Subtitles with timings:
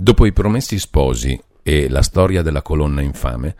[0.00, 3.54] Dopo i promessi sposi e la storia della colonna infame,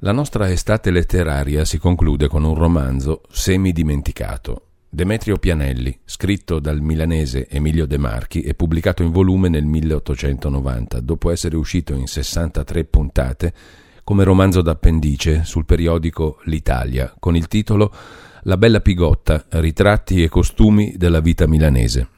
[0.00, 4.62] la nostra estate letteraria si conclude con un romanzo semi-dimenticato.
[4.88, 11.30] Demetrio Pianelli, scritto dal milanese Emilio De Marchi e pubblicato in volume nel 1890, dopo
[11.30, 13.54] essere uscito in 63 puntate
[14.02, 17.94] come romanzo d'appendice sul periodico L'Italia, con il titolo
[18.42, 22.08] La bella pigotta, ritratti e costumi della vita milanese.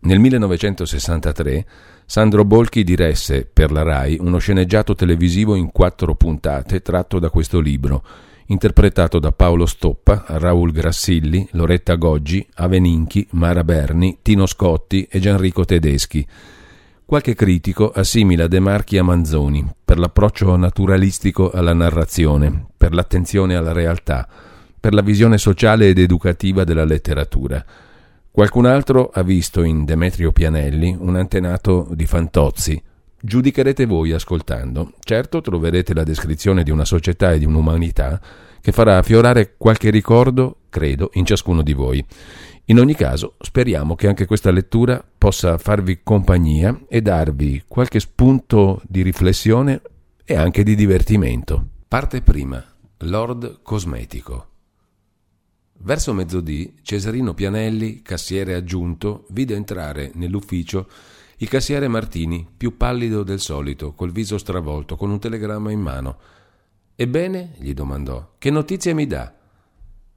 [0.00, 1.66] Nel 1963
[2.06, 7.60] Sandro Bolchi diresse per la RAI uno sceneggiato televisivo in quattro puntate tratto da questo
[7.60, 8.04] libro,
[8.46, 15.64] interpretato da Paolo Stoppa, Raul Grassilli, Loretta Goggi, Aveninchi, Mara Berni, Tino Scotti e Gianrico
[15.64, 16.26] Tedeschi.
[17.06, 23.72] Qualche critico assimila De Marchi a Manzoni per l'approccio naturalistico alla narrazione, per l'attenzione alla
[23.72, 24.28] realtà,
[24.78, 27.64] per la visione sociale ed educativa della letteratura.
[28.34, 32.82] Qualcun altro ha visto in Demetrio Pianelli un antenato di Fantozzi.
[33.20, 34.94] Giudicherete voi ascoltando.
[34.98, 38.20] Certo troverete la descrizione di una società e di un'umanità
[38.60, 42.04] che farà affiorare qualche ricordo, credo, in ciascuno di voi.
[42.64, 48.82] In ogni caso, speriamo che anche questa lettura possa farvi compagnia e darvi qualche spunto
[48.84, 49.80] di riflessione
[50.24, 51.64] e anche di divertimento.
[51.86, 52.60] Parte prima.
[52.98, 54.53] Lord Cosmetico.
[55.78, 60.88] Verso mezzodì Cesarino Pianelli, cassiere aggiunto, vide entrare nell'ufficio
[61.38, 66.16] il cassiere Martini, più pallido del solito, col viso stravolto, con un telegramma in mano.
[66.94, 67.56] Ebbene?
[67.58, 68.34] gli domandò.
[68.38, 69.34] Che notizie mi dà?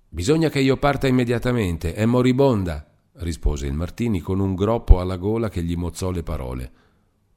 [0.07, 5.49] Bisogna che io parta immediatamente, è moribonda, rispose il Martini con un groppo alla gola
[5.49, 6.71] che gli mozzò le parole.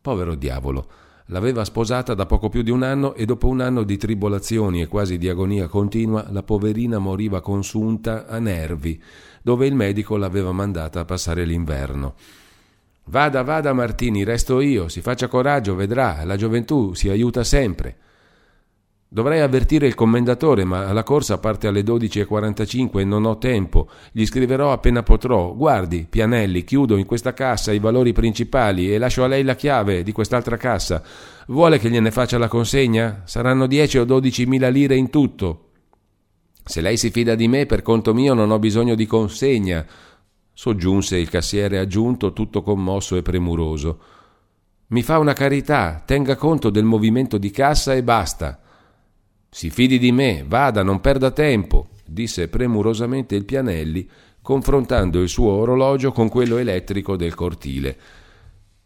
[0.00, 0.88] Povero diavolo,
[1.32, 4.88] L'aveva sposata da poco più di un anno e dopo un anno di tribolazioni e
[4.88, 9.00] quasi di agonia continua, la poverina moriva consunta a nervi,
[9.40, 12.14] dove il medico l'aveva mandata a passare l'inverno.
[13.04, 17.96] Vada, vada Martini, resto io, si faccia coraggio, vedrà, la gioventù si aiuta sempre.
[19.12, 23.88] Dovrei avvertire il commendatore, ma la corsa parte alle 12.45 e non ho tempo.
[24.12, 25.52] Gli scriverò appena potrò.
[25.52, 30.04] Guardi, Pianelli, chiudo in questa cassa i valori principali e lascio a lei la chiave
[30.04, 31.02] di quest'altra cassa.
[31.48, 33.22] Vuole che gliene faccia la consegna?
[33.24, 35.70] Saranno 10 o 12 mila lire in tutto.
[36.62, 39.84] Se lei si fida di me, per conto mio non ho bisogno di consegna,
[40.52, 43.98] soggiunse il cassiere aggiunto, tutto commosso e premuroso.
[44.90, 48.60] Mi fa una carità, tenga conto del movimento di cassa e basta.
[49.52, 54.08] Si fidi di me, vada, non perda tempo, disse premurosamente il Pianelli,
[54.40, 57.98] confrontando il suo orologio con quello elettrico del cortile.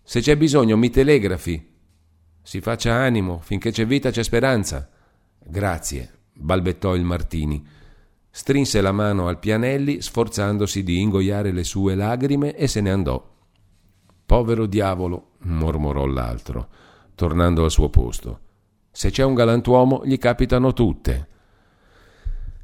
[0.03, 1.73] Se c'è bisogno mi telegrafi.
[2.43, 4.89] Si faccia animo, finché c'è vita c'è speranza.
[5.39, 7.65] Grazie, balbettò il Martini.
[8.31, 13.33] Strinse la mano al Pianelli, sforzandosi di ingoiare le sue lagrime, e se ne andò.
[14.27, 16.69] Povero diavolo, mormorò l'altro,
[17.15, 18.41] tornando al suo posto.
[18.97, 21.27] Se c'è un galantuomo gli capitano tutte.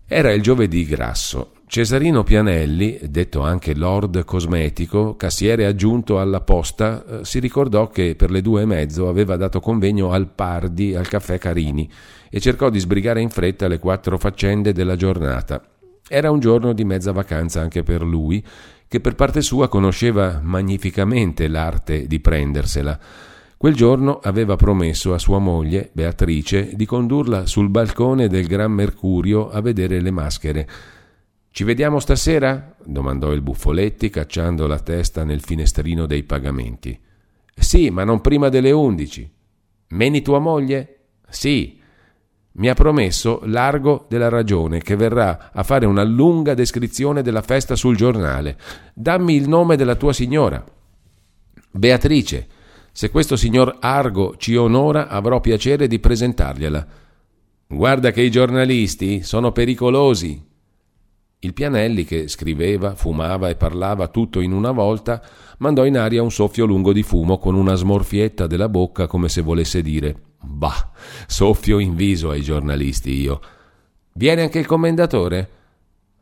[0.07, 1.55] Era il giovedì grasso.
[1.67, 8.31] Cesarino Pianelli, detto anche Lord Cosmetico, cassiere aggiunto alla posta, eh, si ricordò che per
[8.31, 11.91] le due e mezzo aveva dato convegno al Pardi al caffè Carini
[12.31, 15.61] e cercò di sbrigare in fretta le quattro faccende della giornata.
[16.09, 18.45] Era un giorno di mezza vacanza anche per lui,
[18.87, 22.99] che per parte sua conosceva magnificamente l'arte di prendersela
[23.61, 29.51] Quel giorno aveva promesso a sua moglie, Beatrice, di condurla sul balcone del Gran Mercurio
[29.51, 30.69] a vedere le maschere.
[31.51, 32.75] Ci vediamo stasera?
[32.83, 36.99] domandò il Buffoletti, cacciando la testa nel finestrino dei pagamenti.
[37.55, 39.31] Sì, ma non prima delle undici.
[39.89, 41.01] Meni tua moglie?
[41.29, 41.79] Sì.
[42.53, 47.77] Mi ha promesso Largo della Ragione che verrà a fare una lunga descrizione della festa
[47.77, 48.59] sul giornale.
[48.95, 50.65] Dammi il nome della tua signora.
[51.73, 52.59] Beatrice.
[52.93, 56.87] Se questo signor Argo ci onora, avrò piacere di presentargliela.
[57.69, 60.49] Guarda che i giornalisti sono pericolosi.
[61.39, 65.23] Il Pianelli, che scriveva, fumava e parlava tutto in una volta,
[65.59, 69.41] mandò in aria un soffio lungo di fumo con una smorfietta della bocca come se
[69.41, 70.91] volesse dire Bah,
[71.27, 73.41] soffio in viso ai giornalisti io.
[74.15, 75.49] Viene anche il commendatore?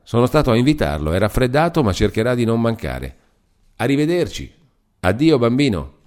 [0.03, 3.17] Sono stato a invitarlo, è raffreddato ma cercherà di non mancare.
[3.77, 4.53] Arrivederci.
[5.01, 5.98] Addio bambino.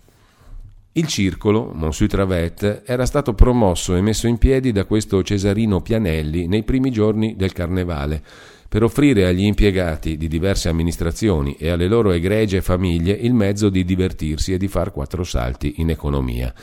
[0.94, 6.48] Il circolo, Monsieur Travet, era stato promosso e messo in piedi da questo Cesarino Pianelli
[6.48, 8.22] nei primi giorni del Carnevale,
[8.68, 13.86] per offrire agli impiegati di diverse amministrazioni e alle loro egregie famiglie il mezzo di
[13.86, 16.54] divertirsi e di far quattro salti in economia.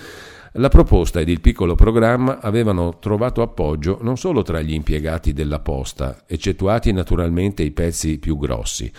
[0.52, 5.60] La proposta ed il piccolo programma avevano trovato appoggio non solo tra gli impiegati della
[5.60, 8.92] posta, eccettuati naturalmente i pezzi più grossi,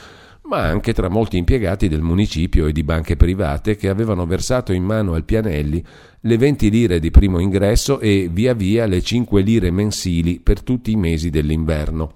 [0.50, 4.84] ma anche tra molti impiegati del municipio e di banche private che avevano versato in
[4.84, 5.86] mano al Pianelli
[6.22, 10.90] le 20 lire di primo ingresso e via via le 5 lire mensili per tutti
[10.90, 12.14] i mesi dell'inverno.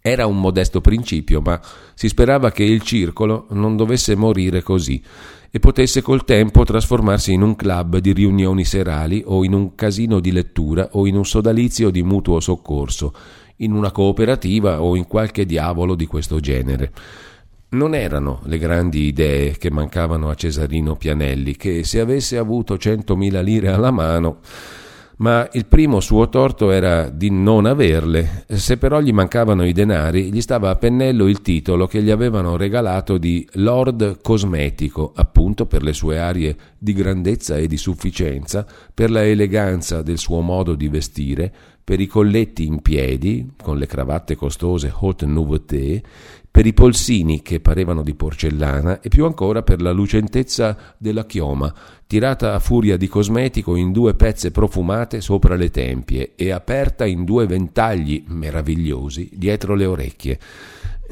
[0.00, 1.60] Era un modesto principio, ma
[1.94, 5.02] si sperava che il circolo non dovesse morire così
[5.50, 10.20] e potesse col tempo trasformarsi in un club di riunioni serali o in un casino
[10.20, 13.12] di lettura o in un sodalizio di mutuo soccorso,
[13.56, 16.92] in una cooperativa o in qualche diavolo di questo genere.
[17.72, 23.40] Non erano le grandi idee che mancavano a Cesarino Pianelli, che se avesse avuto centomila
[23.40, 24.40] lire alla mano
[25.22, 28.44] ma il primo suo torto era di non averle.
[28.48, 32.56] Se però gli mancavano i denari, gli stava a pennello il titolo che gli avevano
[32.56, 39.12] regalato di Lord Cosmetico, appunto per le sue arie di grandezza e di sufficienza, per
[39.12, 41.52] la eleganza del suo modo di vestire,
[41.84, 46.02] per i colletti in piedi, con le cravatte costose haute nouveauté,
[46.52, 51.74] per i polsini che parevano di porcellana e più ancora per la lucentezza della chioma,
[52.06, 57.24] tirata a furia di cosmetico in due pezze profumate sopra le tempie e aperta in
[57.24, 60.38] due ventagli meravigliosi dietro le orecchie.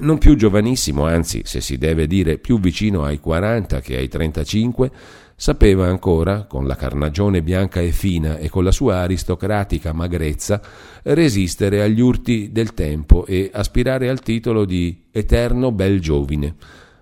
[0.01, 4.91] Non più giovanissimo, anzi, se si deve dire più vicino ai 40 che ai 35,
[5.41, 10.61] sapeva ancora, con la carnagione bianca e fina e con la sua aristocratica magrezza,
[11.05, 16.57] resistere agli urti del tempo e aspirare al titolo di eterno bel giovine.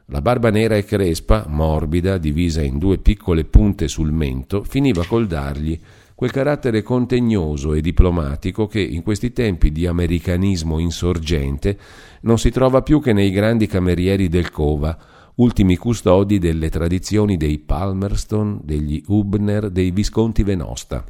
[0.07, 5.27] La barba nera e crespa, morbida, divisa in due piccole punte sul mento, finiva col
[5.27, 5.77] dargli
[6.15, 11.77] quel carattere contegnoso e diplomatico che in questi tempi di americanismo insorgente
[12.21, 14.97] non si trova più che nei grandi camerieri del Cova,
[15.39, 21.05] ultimi custodi delle tradizioni dei Palmerston, degli Hubner, dei Visconti Venosta.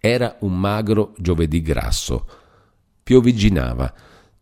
[0.00, 2.26] Era un magro giovedì grasso.
[3.02, 3.92] Piovigginava.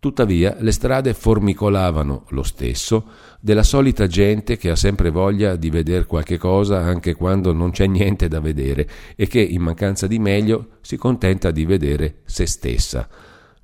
[0.01, 3.07] Tuttavia le strade formicolavano lo stesso
[3.39, 7.87] della solita gente che ha sempre voglia di vedere qualche cosa anche quando non c'è
[7.87, 13.09] niente da vedere e che, in mancanza di meglio, si contenta di vedere se stessa.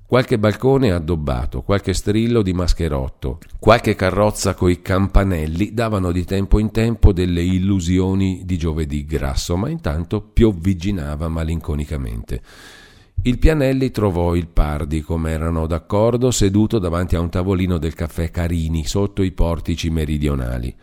[0.09, 6.71] Qualche balcone addobbato, qualche strillo di mascherotto, qualche carrozza coi campanelli davano di tempo in
[6.71, 12.41] tempo delle illusioni di giovedì grasso, ma intanto piovviginava malinconicamente.
[13.21, 18.31] Il Pianelli trovò il Pardi, come erano d'accordo, seduto davanti a un tavolino del caffè
[18.31, 20.75] Carini, sotto i portici meridionali.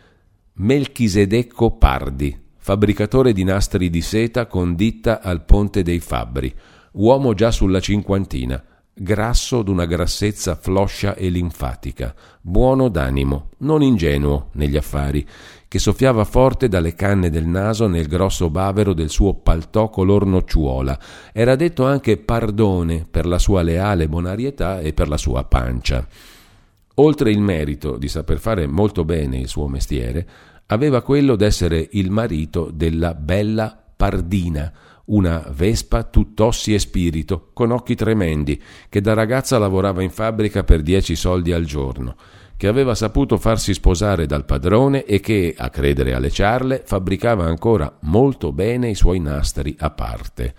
[0.53, 6.55] Melchisedecco Pardi, fabbricatore di nastri di seta con ditta al Ponte dei Fabbri,
[6.93, 8.63] uomo già sulla cinquantina,
[8.97, 15.25] grasso d'una grassezza floscia e linfatica, buono d'animo, non ingenuo negli affari,
[15.67, 20.97] che soffiava forte dalle canne del naso nel grosso bavero del suo paltò color nocciuola.
[21.31, 26.07] Era detto anche pardone per la sua leale bonarietà e per la sua pancia.
[26.95, 30.27] Oltre il merito di saper fare molto bene il suo mestiere,
[30.67, 34.71] aveva quello d'essere il marito della bella Pardina,
[35.07, 40.81] una vespa tutt'ossi e spirito, con occhi tremendi, che da ragazza lavorava in fabbrica per
[40.81, 42.15] dieci soldi al giorno,
[42.57, 47.97] che aveva saputo farsi sposare dal padrone e che, a credere alle ciarle, fabbricava ancora
[48.01, 50.55] molto bene i suoi nastri a parte.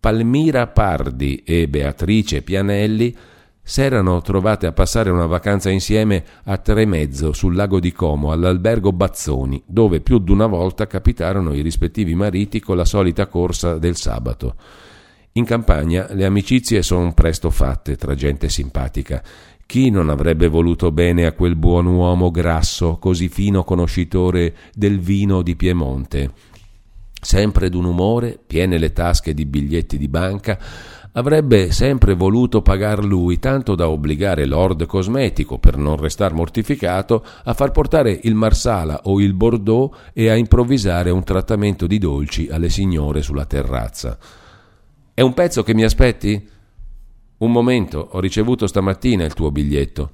[0.00, 3.16] Palmira Pardi e Beatrice Pianelli
[3.66, 9.62] s'erano trovate a passare una vacanza insieme a Tremezzo sul lago di Como all'albergo Bazzoni,
[9.66, 14.54] dove più d'una volta capitarono i rispettivi mariti con la solita corsa del sabato.
[15.32, 19.22] In campagna le amicizie sono presto fatte tra gente simpatica.
[19.66, 25.40] Chi non avrebbe voluto bene a quel buon uomo grasso, così fino conoscitore del vino
[25.40, 26.30] di Piemonte?
[27.18, 30.58] Sempre d'un umore, piene le tasche di biglietti di banca,
[31.16, 37.54] avrebbe sempre voluto pagar lui, tanto da obbligare Lord Cosmetico, per non restar mortificato, a
[37.54, 42.68] far portare il Marsala o il Bordeaux e a improvvisare un trattamento di dolci alle
[42.68, 44.18] signore sulla terrazza.
[45.12, 46.48] È un pezzo che mi aspetti?
[47.36, 50.10] Un momento, ho ricevuto stamattina il tuo biglietto.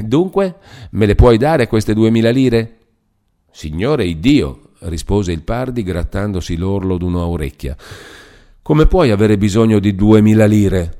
[0.00, 0.56] Dunque,
[0.92, 2.78] me le puoi dare queste duemila lire?
[3.50, 7.76] Signore Iddio, rispose il Pardi grattandosi l'orlo d'una orecchia.
[8.64, 10.96] Come puoi avere bisogno di duemila lire?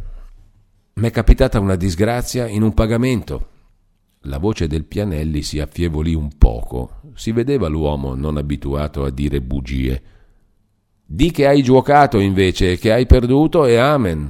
[0.96, 3.48] M'è capitata una disgrazia in un pagamento.
[4.24, 7.00] La voce del Pianelli si affievolì un poco.
[7.14, 10.02] Si vedeva l'uomo non abituato a dire bugie.
[11.06, 14.28] Di che hai giocato invece, che hai perduto e amen.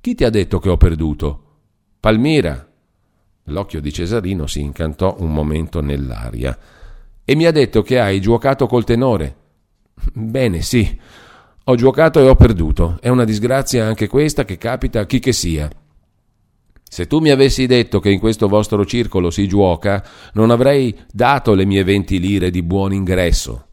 [0.00, 1.42] Chi ti ha detto che ho perduto?
[1.98, 2.64] Palmira.
[3.46, 6.56] L'occhio di Cesarino si incantò un momento nell'aria.
[7.24, 9.36] E mi ha detto che hai giocato col tenore.
[10.12, 10.96] Bene, sì.
[11.68, 12.96] Ho giocato e ho perduto.
[13.00, 15.68] È una disgrazia anche questa che capita a chi che sia.
[16.88, 20.04] Se tu mi avessi detto che in questo vostro circolo si giuoca,
[20.34, 23.66] non avrei dato le mie venti lire di buon ingresso.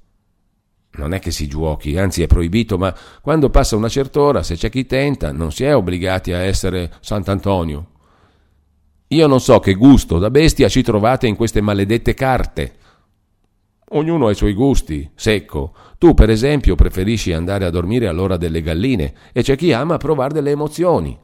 [0.93, 4.55] Non è che si giochi, anzi è proibito, ma quando passa una certa ora, se
[4.55, 7.89] c'è chi tenta, non si è obbligati a essere Sant'Antonio.
[9.09, 12.73] Io non so che gusto da bestia ci trovate in queste maledette carte.
[13.95, 15.73] Ognuno ha i suoi gusti, secco.
[15.99, 20.33] Tu, per esempio, preferisci andare a dormire all'ora delle galline e c'è chi ama provare
[20.33, 21.17] delle emozioni.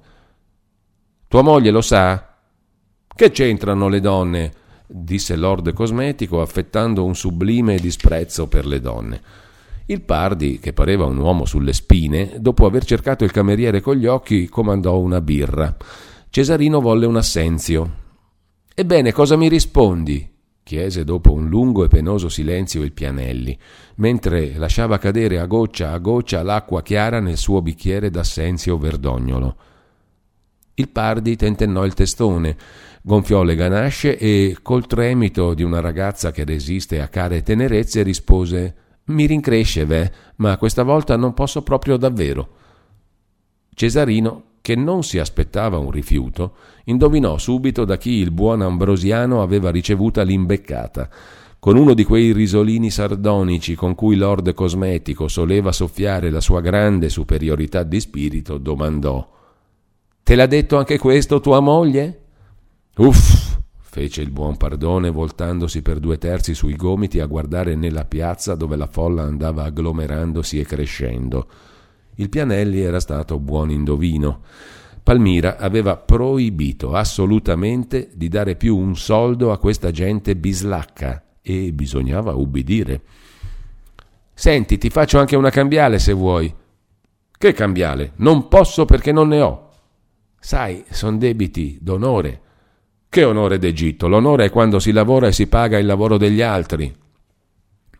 [1.27, 2.37] Tua moglie lo sa?
[3.15, 4.53] Che c'entrano le donne?
[4.91, 9.21] disse Lord Cosmetico affettando un sublime disprezzo per le donne.
[9.87, 14.05] Il Pardi, che pareva un uomo sulle spine, dopo aver cercato il cameriere con gli
[14.05, 15.75] occhi, comandò una birra.
[16.29, 17.91] Cesarino volle un assenzio.
[18.75, 20.37] Ebbene, cosa mi rispondi?
[20.69, 23.57] Chiese dopo un lungo e penoso silenzio il Pianelli,
[23.95, 29.55] mentre lasciava cadere a goccia a goccia l'acqua chiara nel suo bicchiere d'assenzio verdognolo.
[30.75, 32.55] Il Pardi tentennò il testone,
[33.01, 38.75] gonfiò le ganasce e, col tremito di una ragazza che resiste a care tenerezze, rispose
[39.05, 42.47] mi rincresce, ve, ma questa volta non posso proprio davvero.
[43.73, 49.71] Cesarino, che non si aspettava un rifiuto, indovinò subito da chi il buon Ambrosiano aveva
[49.71, 51.09] ricevuta l'imbeccata.
[51.57, 57.09] Con uno di quei risolini sardonici con cui Lord Cosmetico soleva soffiare la sua grande
[57.09, 59.27] superiorità di spirito, domandò:
[60.21, 62.25] Te l'ha detto anche questo tua moglie?
[62.97, 63.57] Uff!
[63.81, 68.75] fece il buon Pardone voltandosi per due terzi sui gomiti a guardare nella piazza dove
[68.75, 71.47] la folla andava agglomerandosi e crescendo.
[72.19, 74.41] Il Pianelli era stato buon indovino.
[75.01, 82.33] Palmira aveva proibito assolutamente di dare più un soldo a questa gente bislacca e bisognava
[82.33, 83.01] ubbidire.
[84.33, 86.53] Senti, ti faccio anche una cambiale se vuoi.
[87.37, 88.11] Che cambiale?
[88.17, 89.69] Non posso perché non ne ho.
[90.37, 92.41] Sai, son debiti d'onore.
[93.07, 94.09] Che onore d'Egitto?
[94.09, 96.93] L'onore è quando si lavora e si paga il lavoro degli altri.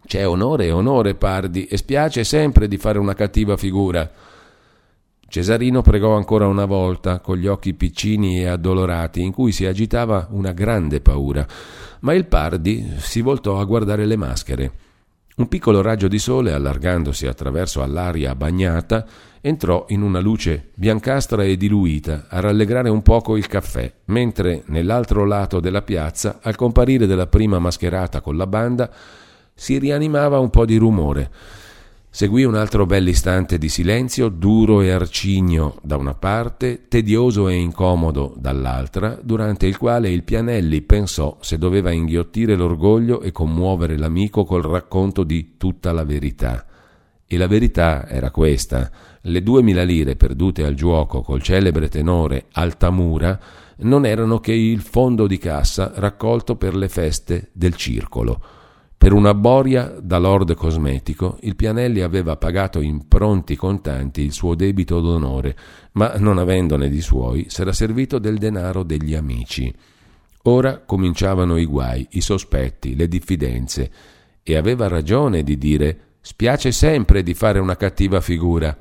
[0.10, 4.10] C'è onore e onore, Pardi, e spiace sempre di fare una cattiva figura.
[5.28, 10.26] Cesarino pregò ancora una volta, con gli occhi piccini e addolorati, in cui si agitava
[10.32, 11.46] una grande paura,
[12.00, 14.72] ma il Pardi si voltò a guardare le maschere.
[15.36, 19.06] Un piccolo raggio di sole, allargandosi attraverso all'aria bagnata,
[19.42, 25.24] entrò in una luce biancastra e diluita a rallegrare un poco il caffè, mentre nell'altro
[25.24, 28.90] lato della piazza, al comparire della prima mascherata con la banda,
[29.60, 31.30] si rianimava un po' di rumore.
[32.10, 38.34] Seguì un altro bell'istante di silenzio, duro e arcigno da una parte, tedioso e incomodo
[38.38, 44.64] dall'altra, durante il quale il Pianelli pensò se doveva inghiottire l'orgoglio e commuovere l'amico col
[44.64, 46.66] racconto di tutta la verità.
[47.28, 48.90] E la verità era questa.
[49.22, 53.38] Le duemila lire perdute al giuoco col celebre tenore Altamura
[53.80, 58.42] non erano che il fondo di cassa raccolto per le feste del circolo.
[59.00, 64.56] Per una boria da lord cosmetico, il Pianelli aveva pagato in pronti contanti il suo
[64.56, 65.56] debito d'onore,
[65.94, 69.74] ma non avendone di suoi, s'era servito del denaro degli amici.
[70.44, 73.90] Ora cominciavano i guai, i sospetti, le diffidenze,
[74.44, 78.78] e aveva ragione di dire Spiace sempre di fare una cattiva figura.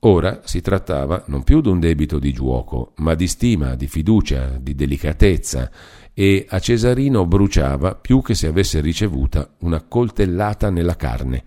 [0.00, 4.74] Ora si trattava non più d'un debito di giuoco, ma di stima, di fiducia, di
[4.74, 5.70] delicatezza,
[6.12, 11.44] e a Cesarino bruciava più che se avesse ricevuta una coltellata nella carne.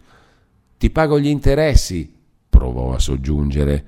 [0.78, 2.14] Ti pago gli interessi,
[2.50, 3.86] provò a soggiungere.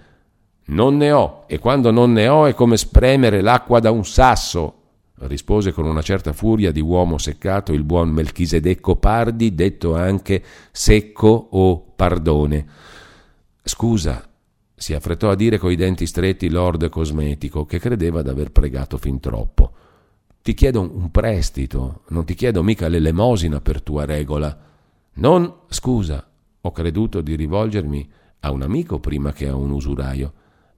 [0.65, 4.75] Non ne ho, e quando non ne ho è come spremere l'acqua da un sasso,
[5.21, 10.41] rispose con una certa furia di uomo seccato il buon Melchisedecco Pardi, detto anche
[10.71, 12.65] secco o pardone.
[13.63, 14.27] Scusa,
[14.81, 19.71] si affrettò a dire coi denti stretti Lord Cosmetico, che credeva d'aver pregato fin troppo.
[20.41, 24.59] Ti chiedo un prestito, non ti chiedo mica l'elemosina per tua regola.
[25.13, 26.27] Non, scusa,
[26.59, 28.09] ho creduto di rivolgermi
[28.39, 30.33] a un amico prima che a un usuraio.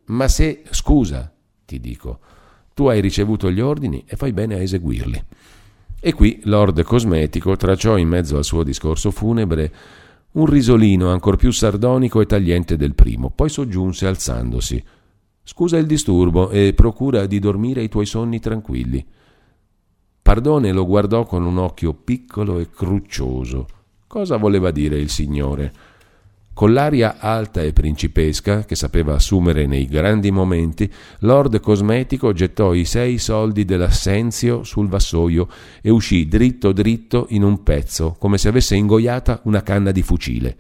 [0.08, 1.34] Ma se, scusa,
[1.64, 2.20] ti dico,
[2.74, 5.24] tu hai ricevuto gli ordini e fai bene a eseguirli.
[6.02, 9.72] E qui Lord Cosmetico tracciò in mezzo al suo discorso funebre
[10.34, 14.84] un risolino ancor più sardonico e tagliente del primo, poi soggiunse alzandosi.
[15.44, 19.06] Scusa il disturbo e procura di dormire i tuoi sonni tranquilli.
[20.22, 23.68] Pardone lo guardò con un occhio piccolo e cruccioso.
[24.08, 25.74] Cosa voleva dire il signore?
[26.54, 30.88] Con l'aria alta e principesca che sapeva assumere nei grandi momenti,
[31.22, 35.48] Lord Cosmetico gettò i sei soldi dell'assenzio sul vassoio
[35.82, 40.56] e uscì dritto dritto in un pezzo, come se avesse ingoiata una canna di fucile.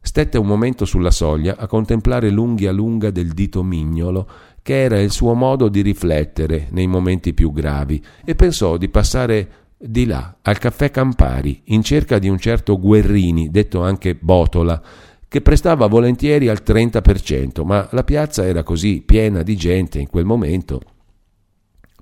[0.00, 4.30] Stette un momento sulla soglia a contemplare l'unghia lunga del dito mignolo,
[4.62, 9.48] che era il suo modo di riflettere nei momenti più gravi, e pensò di passare
[9.80, 14.80] di là al caffè Campari in cerca di un certo Guerrini, detto anche Botola,
[15.28, 20.24] che prestava volentieri al 30%, ma la piazza era così piena di gente in quel
[20.24, 20.80] momento.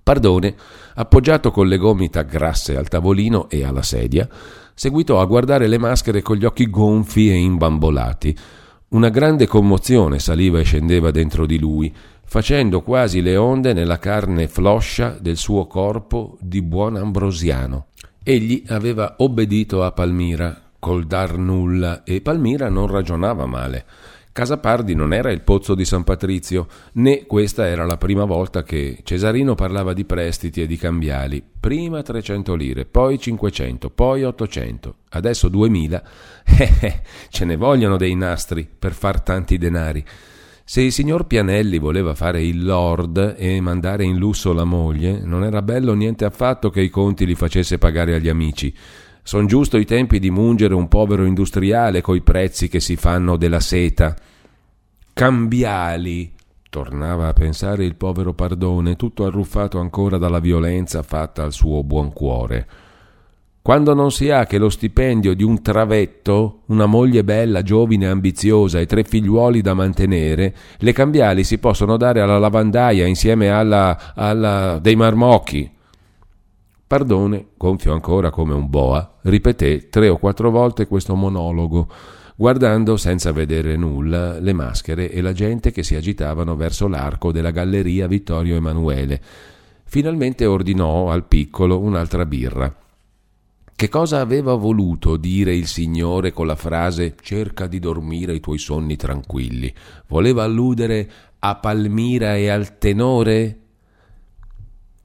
[0.02, 0.54] Pardone,
[0.94, 4.28] appoggiato con le gomita grasse al tavolino e alla sedia,
[4.72, 8.36] seguitò a guardare le maschere con gli occhi gonfi e imbambolati.
[8.90, 11.92] Una grande commozione saliva e scendeva dentro di lui,
[12.24, 17.86] facendo quasi le onde nella carne floscia del suo corpo di buon ambrosiano.
[18.22, 23.84] Egli aveva obbedito a Palmira, col dar nulla e Palmira non ragionava male.
[24.36, 28.62] Casa Pardi non era il pozzo di San Patrizio, né questa era la prima volta
[28.64, 31.42] che Cesarino parlava di prestiti e di cambiali.
[31.58, 36.02] Prima 300 lire, poi 500, poi 800, adesso 2000.
[36.58, 40.04] Eh, eh, ce ne vogliono dei nastri per far tanti denari.
[40.68, 45.44] Se il signor Pianelli voleva fare il lord e mandare in lusso la moglie, non
[45.44, 48.74] era bello niente affatto che i conti li facesse pagare agli amici.
[49.26, 53.58] Son giusto i tempi di mungere un povero industriale coi prezzi che si fanno della
[53.58, 54.14] seta.
[55.12, 56.32] Cambiali,
[56.70, 62.12] tornava a pensare il povero Pardone, tutto arruffato ancora dalla violenza fatta al suo buon
[62.12, 62.68] cuore.
[63.62, 68.78] Quando non si ha che lo stipendio di un travetto, una moglie bella, giovine, ambiziosa
[68.78, 74.78] e tre figliuoli da mantenere, le cambiali si possono dare alla lavandaia insieme alla, alla
[74.80, 75.74] dei marmocchi.
[76.88, 81.88] Pardone, gonfio ancora come un boa, ripeté tre o quattro volte questo monologo,
[82.36, 87.50] guardando senza vedere nulla le maschere e la gente che si agitavano verso l'arco della
[87.50, 89.20] galleria Vittorio Emanuele.
[89.82, 92.72] Finalmente ordinò al piccolo un'altra birra.
[93.74, 98.58] Che cosa aveva voluto dire il Signore con la frase cerca di dormire i tuoi
[98.58, 99.74] sonni tranquilli?
[100.06, 103.65] Voleva alludere a Palmira e al tenore?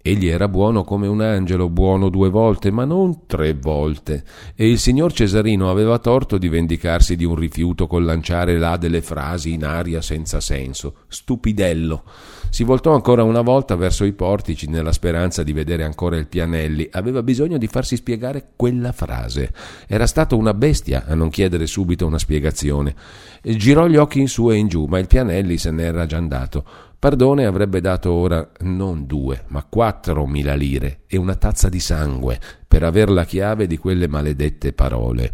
[0.03, 4.23] Egli era buono come un angelo, buono due volte, ma non tre volte,
[4.55, 9.01] e il signor Cesarino aveva torto di vendicarsi di un rifiuto col lanciare là delle
[9.01, 10.95] frasi in aria senza senso.
[11.07, 12.03] Stupidello.
[12.49, 16.89] Si voltò ancora una volta verso i portici nella speranza di vedere ancora il Pianelli.
[16.91, 19.53] Aveva bisogno di farsi spiegare quella frase.
[19.87, 22.93] Era stato una bestia a non chiedere subito una spiegazione.
[23.41, 26.65] Girò gli occhi in su e in giù, ma il Pianelli se n'era già andato.
[27.01, 32.39] Pardone avrebbe dato ora non due, ma quattro mila lire e una tazza di sangue
[32.67, 35.33] per aver la chiave di quelle maledette parole.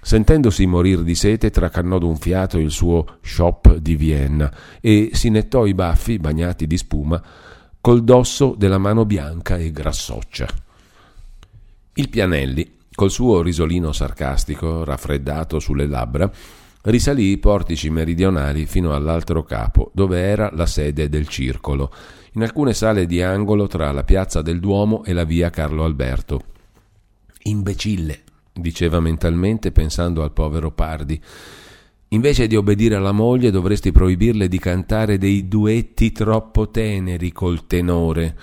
[0.00, 5.66] Sentendosi morir di sete, tracannò d'un fiato il suo shop di Vienna e si nettò
[5.66, 7.20] i baffi, bagnati di spuma,
[7.80, 10.46] col dosso della mano bianca e grassoccia.
[11.94, 16.30] Il Pianelli, col suo risolino sarcastico, raffreddato sulle labbra,
[16.82, 21.92] risalì i portici meridionali fino all'altro capo, dove era la sede del circolo,
[22.32, 26.40] in alcune sale di angolo tra la piazza del Duomo e la via Carlo Alberto.
[27.44, 28.20] Imbecille,
[28.52, 31.20] diceva mentalmente pensando al povero Pardi.
[32.08, 38.36] Invece di obbedire alla moglie dovresti proibirle di cantare dei duetti troppo teneri col tenore.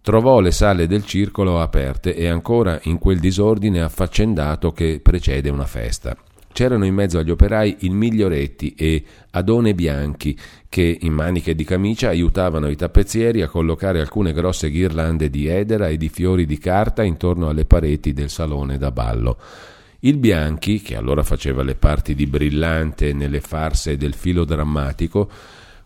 [0.00, 5.66] Trovò le sale del circolo aperte e ancora in quel disordine affaccendato che precede una
[5.66, 6.16] festa.
[6.54, 10.38] C'erano in mezzo agli operai il Miglioretti e Adone Bianchi,
[10.68, 15.88] che in maniche di camicia aiutavano i tappezzieri a collocare alcune grosse ghirlande di edera
[15.88, 19.36] e di fiori di carta intorno alle pareti del salone da ballo.
[19.98, 25.28] Il Bianchi, che allora faceva le parti di brillante nelle farse del filo drammatico,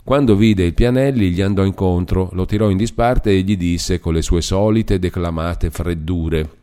[0.05, 4.13] quando vide il Pianelli gli andò incontro, lo tirò in disparte e gli disse con
[4.13, 6.57] le sue solite declamate freddure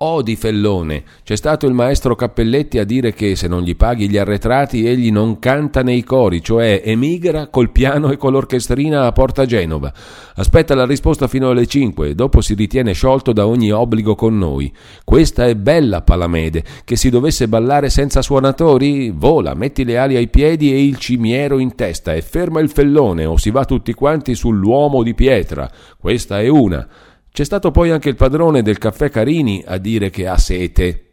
[0.00, 4.10] Oh di Fellone, c'è stato il maestro Cappelletti a dire che se non gli paghi
[4.10, 9.12] gli arretrati egli non canta nei cori, cioè emigra col piano e con l'orchestrina a
[9.12, 9.90] Porta Genova.
[10.34, 14.36] Aspetta la risposta fino alle 5 e dopo si ritiene sciolto da ogni obbligo con
[14.36, 14.70] noi.
[15.02, 19.10] Questa è bella Palamede, che si dovesse ballare senza suonatori?
[19.16, 23.24] Vola, metti le ali ai piedi e il cimiero in testa e ferma il Fellone
[23.24, 25.70] o si va tutti quanti sull'uomo di pietra.
[25.98, 26.86] Questa è una.
[27.36, 31.10] C'è stato poi anche il padrone del caffè Carini a dire che ha sete.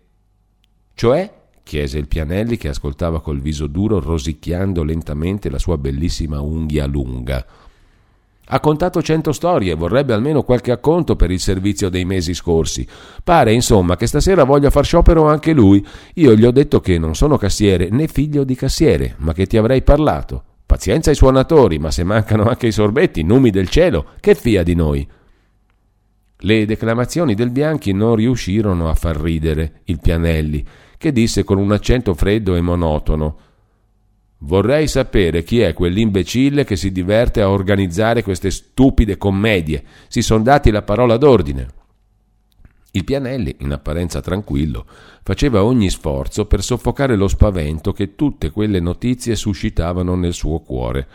[0.93, 1.29] Cioè?
[1.63, 7.45] chiese il Pianelli che ascoltava col viso duro rosicchiando lentamente la sua bellissima unghia lunga.
[8.45, 12.87] Ha contato cento storie, vorrebbe almeno qualche acconto per il servizio dei mesi scorsi.
[13.21, 15.85] Pare, insomma, che stasera voglia far sciopero anche lui.
[16.13, 19.57] Io gli ho detto che non sono cassiere né figlio di cassiere, ma che ti
[19.57, 20.41] avrei parlato.
[20.65, 24.73] Pazienza ai suonatori, ma se mancano anche i sorbetti, numi del cielo, che fia di
[24.73, 25.05] noi?
[26.45, 30.65] Le declamazioni del Bianchi non riuscirono a far ridere il Pianelli,
[30.97, 33.37] che disse con un accento freddo e monotono
[34.39, 39.85] Vorrei sapere chi è quell'imbecille che si diverte a organizzare queste stupide commedie.
[40.09, 41.67] Si son dati la parola d'ordine.
[42.91, 44.85] Il Pianelli, in apparenza tranquillo,
[45.23, 51.07] faceva ogni sforzo per soffocare lo spavento che tutte quelle notizie suscitavano nel suo cuore.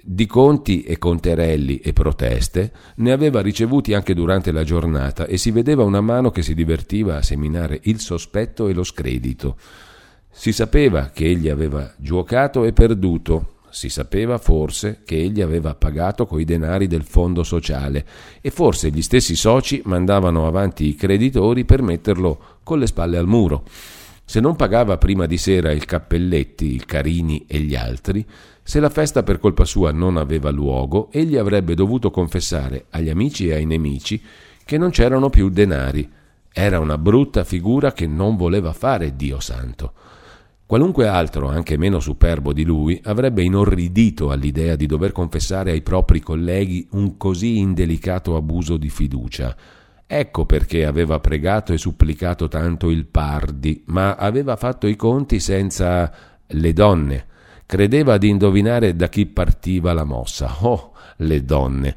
[0.00, 5.50] Di conti e conterelli e proteste ne aveva ricevuti anche durante la giornata e si
[5.50, 9.56] vedeva una mano che si divertiva a seminare il sospetto e lo scredito.
[10.30, 16.26] Si sapeva che egli aveva giuocato e perduto, si sapeva forse che egli aveva pagato
[16.26, 18.06] coi denari del fondo sociale
[18.40, 23.26] e forse gli stessi soci mandavano avanti i creditori per metterlo con le spalle al
[23.26, 23.64] muro.
[24.24, 28.24] Se non pagava prima di sera il Cappelletti, il Carini e gli altri,
[28.68, 33.48] se la festa per colpa sua non aveva luogo, egli avrebbe dovuto confessare agli amici
[33.48, 34.22] e ai nemici
[34.62, 36.06] che non c'erano più denari.
[36.52, 39.94] Era una brutta figura che non voleva fare Dio santo.
[40.66, 46.20] Qualunque altro, anche meno superbo di lui, avrebbe inorridito all'idea di dover confessare ai propri
[46.20, 49.56] colleghi un così indelicato abuso di fiducia.
[50.06, 56.12] Ecco perché aveva pregato e supplicato tanto il Pardi, ma aveva fatto i conti senza
[56.46, 57.28] le donne.
[57.70, 60.56] Credeva di indovinare da chi partiva la mossa.
[60.60, 61.94] Oh, le donne!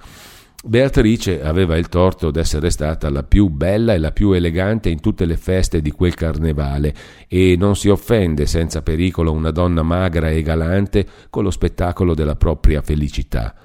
[0.65, 5.23] Beatrice aveva il torto d'essere stata la più bella e la più elegante in tutte
[5.23, 6.93] le feste di quel carnevale
[7.25, 12.35] e non si offende senza pericolo una donna magra e galante con lo spettacolo della
[12.35, 13.55] propria felicità.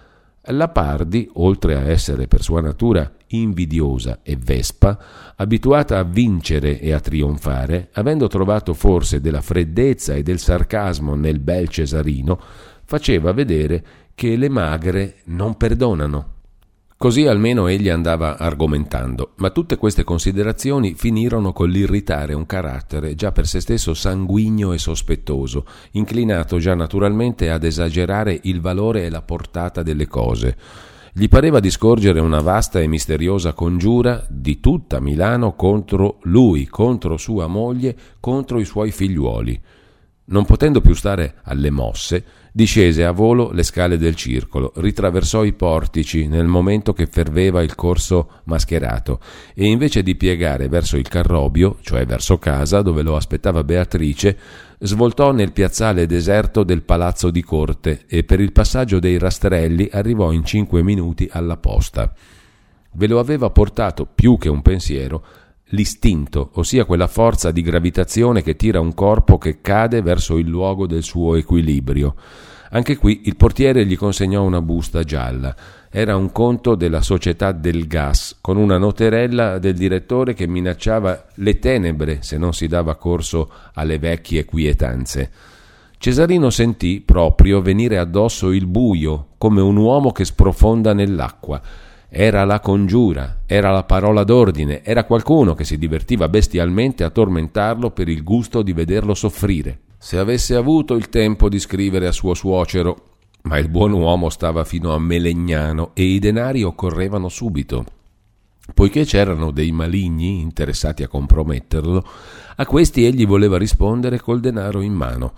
[0.51, 4.97] La Pardi, oltre a essere per sua natura invidiosa e vespa,
[5.35, 11.41] abituata a vincere e a trionfare, avendo trovato forse della freddezza e del sarcasmo nel
[11.41, 12.39] bel Cesarino,
[12.85, 16.35] faceva vedere che le magre non perdonano
[16.99, 23.33] Così almeno egli andava argomentando, ma tutte queste considerazioni finirono con l'irritare un carattere già
[23.33, 29.21] per se stesso sanguigno e sospettoso, inclinato già naturalmente ad esagerare il valore e la
[29.21, 30.57] portata delle cose.
[31.13, 37.19] Gli pareva di scorgere una vasta e misteriosa congiura di tutta Milano contro lui, contro
[37.19, 39.61] sua moglie, contro i suoi figliuoli.
[40.29, 42.25] Non potendo più stare alle mosse,
[42.57, 47.75] discese a volo le scale del circolo, ritraversò i portici nel momento che ferveva il
[47.75, 49.21] corso mascherato
[49.53, 54.39] e invece di piegare verso il carrobio, cioè verso casa dove lo aspettava Beatrice,
[54.79, 60.33] svoltò nel piazzale deserto del palazzo di corte e per il passaggio dei rastrelli arrivò
[60.33, 62.11] in cinque minuti alla posta.
[62.93, 65.23] Ve lo aveva portato più che un pensiero
[65.71, 70.87] l'istinto, ossia quella forza di gravitazione che tira un corpo che cade verso il luogo
[70.87, 72.15] del suo equilibrio.
[72.71, 75.55] Anche qui il portiere gli consegnò una busta gialla.
[75.91, 81.59] Era un conto della società del gas, con una noterella del direttore che minacciava le
[81.59, 85.31] tenebre se non si dava corso alle vecchie quietanze.
[85.99, 91.61] Cesarino sentì proprio venire addosso il buio, come un uomo che sprofonda nell'acqua.
[92.09, 97.91] Era la congiura, era la parola d'ordine, era qualcuno che si divertiva bestialmente a tormentarlo
[97.91, 99.79] per il gusto di vederlo soffrire.
[100.07, 104.63] Se avesse avuto il tempo di scrivere a suo suocero, ma il buon uomo stava
[104.63, 107.85] fino a Melegnano e i denari occorrevano subito.
[108.73, 112.07] Poiché c'erano dei maligni interessati a comprometterlo,
[112.55, 115.33] a questi egli voleva rispondere col denaro in mano.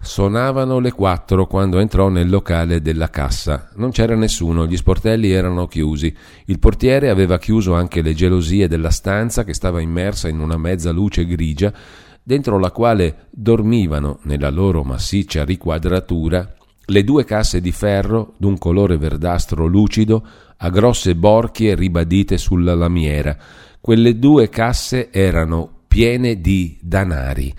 [0.00, 3.68] Sonavano le quattro quando entrò nel locale della cassa.
[3.74, 6.16] Non c'era nessuno, gli sportelli erano chiusi.
[6.46, 10.90] Il portiere aveva chiuso anche le gelosie della stanza che stava immersa in una mezza
[10.90, 11.70] luce grigia,
[12.22, 16.54] dentro la quale dormivano, nella loro massiccia riquadratura,
[16.86, 23.36] le due casse di ferro d'un colore verdastro lucido a grosse borchie ribadite sulla lamiera.
[23.80, 27.54] Quelle due casse erano piene di danari.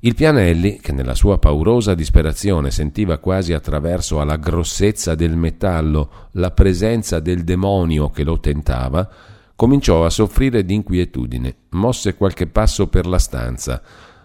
[0.00, 6.52] Il Pianelli, che nella sua paurosa disperazione sentiva quasi attraverso alla grossezza del metallo la
[6.52, 9.08] presenza del demonio che lo tentava,
[9.58, 13.82] cominciò a soffrire di inquietudine, mosse qualche passo per la stanza,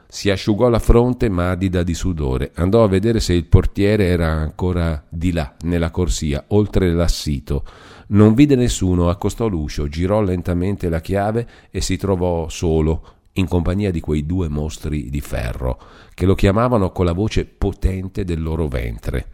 [0.07, 5.03] si asciugò la fronte madida di sudore, andò a vedere se il portiere era ancora
[5.09, 7.65] di là, nella corsia, oltre l'assito.
[8.09, 13.89] Non vide nessuno, accostò l'uscio, girò lentamente la chiave e si trovò solo, in compagnia
[13.89, 15.79] di quei due mostri di ferro,
[16.13, 19.25] che lo chiamavano con la voce potente del loro ventre.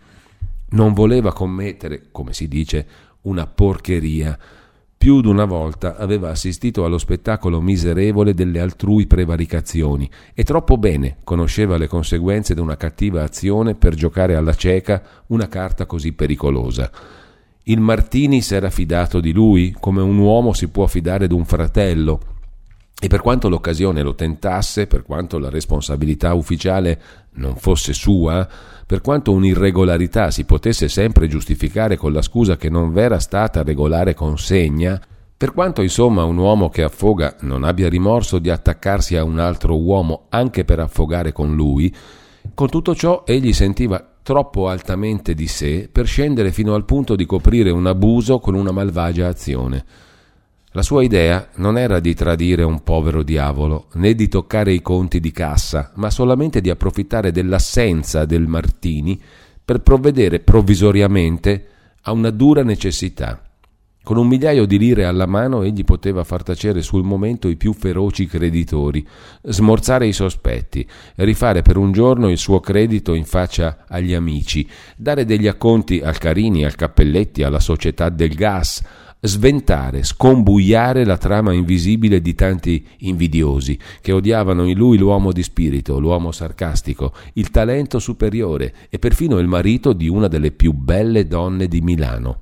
[0.70, 2.88] Non voleva commettere, come si dice,
[3.24, 4.40] una porcheria.
[5.00, 11.78] Più d'una volta aveva assistito allo spettacolo miserevole delle altrui prevaricazioni e troppo bene conosceva
[11.78, 16.92] le conseguenze di una cattiva azione per giocare alla cieca una carta così pericolosa.
[17.64, 22.20] Il Martini s'era fidato di lui come un uomo si può fidare d'un fratello,
[23.02, 27.02] E per quanto l'occasione lo tentasse, per quanto la responsabilità ufficiale
[27.36, 28.46] non fosse sua,
[28.86, 34.14] per quanto un'irregolarità si potesse sempre giustificare con la scusa che non v'era stata regolare
[34.14, 35.00] consegna,
[35.38, 39.78] per quanto insomma un uomo che affoga non abbia rimorso di attaccarsi a un altro
[39.78, 41.96] uomo anche per affogare con lui,
[42.54, 47.26] con tutto ciò egli sentiva troppo altamente di sé per scendere fino al punto di
[47.26, 49.86] coprire un abuso con una malvagia azione.
[50.74, 55.20] La sua idea non era di tradire un povero diavolo, né di toccare i conti
[55.20, 59.20] di cassa, ma solamente di approfittare dell'assenza del Martini
[59.66, 61.68] per provvedere provvisoriamente
[62.04, 63.42] a una dura necessità.
[64.04, 67.74] Con un migliaio di lire alla mano egli poteva far tacere sul momento i più
[67.74, 69.06] feroci creditori,
[69.42, 75.26] smorzare i sospetti, rifare per un giorno il suo credito in faccia agli amici, dare
[75.26, 78.82] degli acconti al Carini, al Cappelletti, alla società del gas,
[79.22, 86.00] sventare, scombuiare la trama invisibile di tanti invidiosi che odiavano in lui l'uomo di spirito,
[86.00, 91.68] l'uomo sarcastico, il talento superiore e perfino il marito di una delle più belle donne
[91.68, 92.42] di Milano.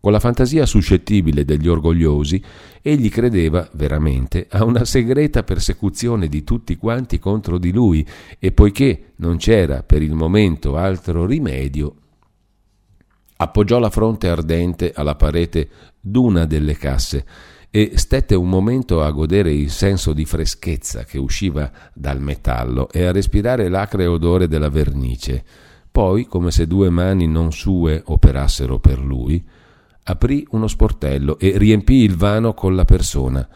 [0.00, 2.42] Con la fantasia suscettibile degli orgogliosi,
[2.80, 8.06] egli credeva veramente a una segreta persecuzione di tutti quanti contro di lui
[8.38, 11.94] e poiché non c'era per il momento altro rimedio,
[13.42, 17.24] appoggiò la fronte ardente alla parete d'una delle casse
[17.70, 23.04] e stette un momento a godere il senso di freschezza che usciva dal metallo e
[23.04, 25.42] a respirare l'acre odore della vernice.
[25.90, 29.42] Poi, come se due mani non sue operassero per lui,
[30.04, 33.48] aprì uno sportello e riempì il vano con la persona.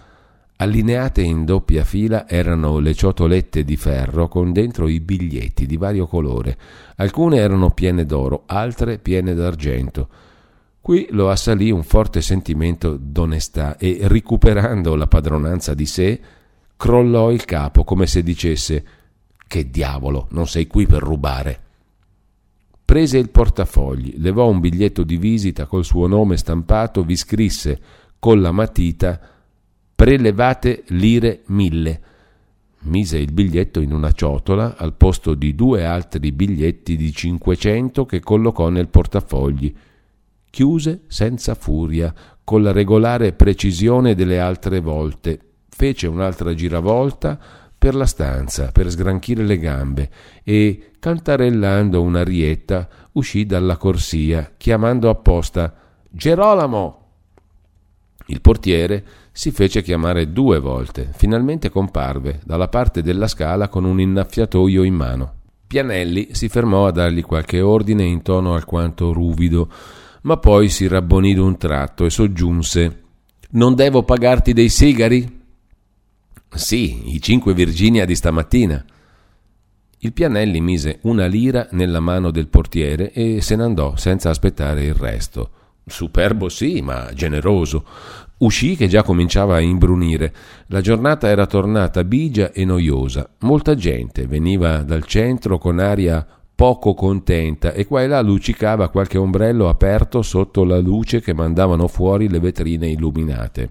[0.56, 6.06] Allineate in doppia fila erano le ciotolette di ferro con dentro i biglietti di vario
[6.06, 6.56] colore.
[6.96, 10.08] Alcune erano piene d'oro, altre piene d'argento.
[10.80, 16.20] Qui lo assalì un forte sentimento d'onestà e, recuperando la padronanza di sé,
[16.76, 18.84] crollò il capo come se dicesse
[19.48, 21.60] Che diavolo, non sei qui per rubare.
[22.84, 27.80] Prese il portafogli, levò un biglietto di visita col suo nome stampato, vi scrisse
[28.20, 29.33] con la matita
[29.94, 32.00] prelevate lire mille.
[32.86, 38.20] Mise il biglietto in una ciotola al posto di due altri biglietti di cinquecento che
[38.20, 39.74] collocò nel portafogli.
[40.50, 42.12] Chiuse senza furia,
[42.44, 45.40] con la regolare precisione delle altre volte.
[45.68, 47.38] Fece un'altra giravolta
[47.76, 50.10] per la stanza per sgranchire le gambe
[50.42, 55.74] e, cantarellando un'arietta, uscì dalla corsia, chiamando apposta
[56.08, 57.03] Gerolamo.
[58.26, 61.10] Il portiere si fece chiamare due volte.
[61.14, 65.34] Finalmente comparve dalla parte della scala con un innaffiatoio in mano.
[65.66, 69.68] Pianelli si fermò a dargli qualche ordine in tono alquanto ruvido,
[70.22, 73.02] ma poi si rabbonì d'un tratto e soggiunse
[73.50, 75.42] Non devo pagarti dei sigari?
[76.54, 78.84] Sì, i cinque Virginia di stamattina.
[79.98, 84.84] Il Pianelli mise una lira nella mano del portiere e se ne andò senza aspettare
[84.84, 85.50] il resto.
[85.86, 87.84] Superbo sì, ma generoso.
[88.38, 90.32] Uscì che già cominciava a imbrunire.
[90.68, 93.28] La giornata era tornata bigia e noiosa.
[93.40, 99.18] Molta gente veniva dal centro con aria poco contenta e qua e là luccicava qualche
[99.18, 103.70] ombrello aperto sotto la luce che mandavano fuori le vetrine illuminate.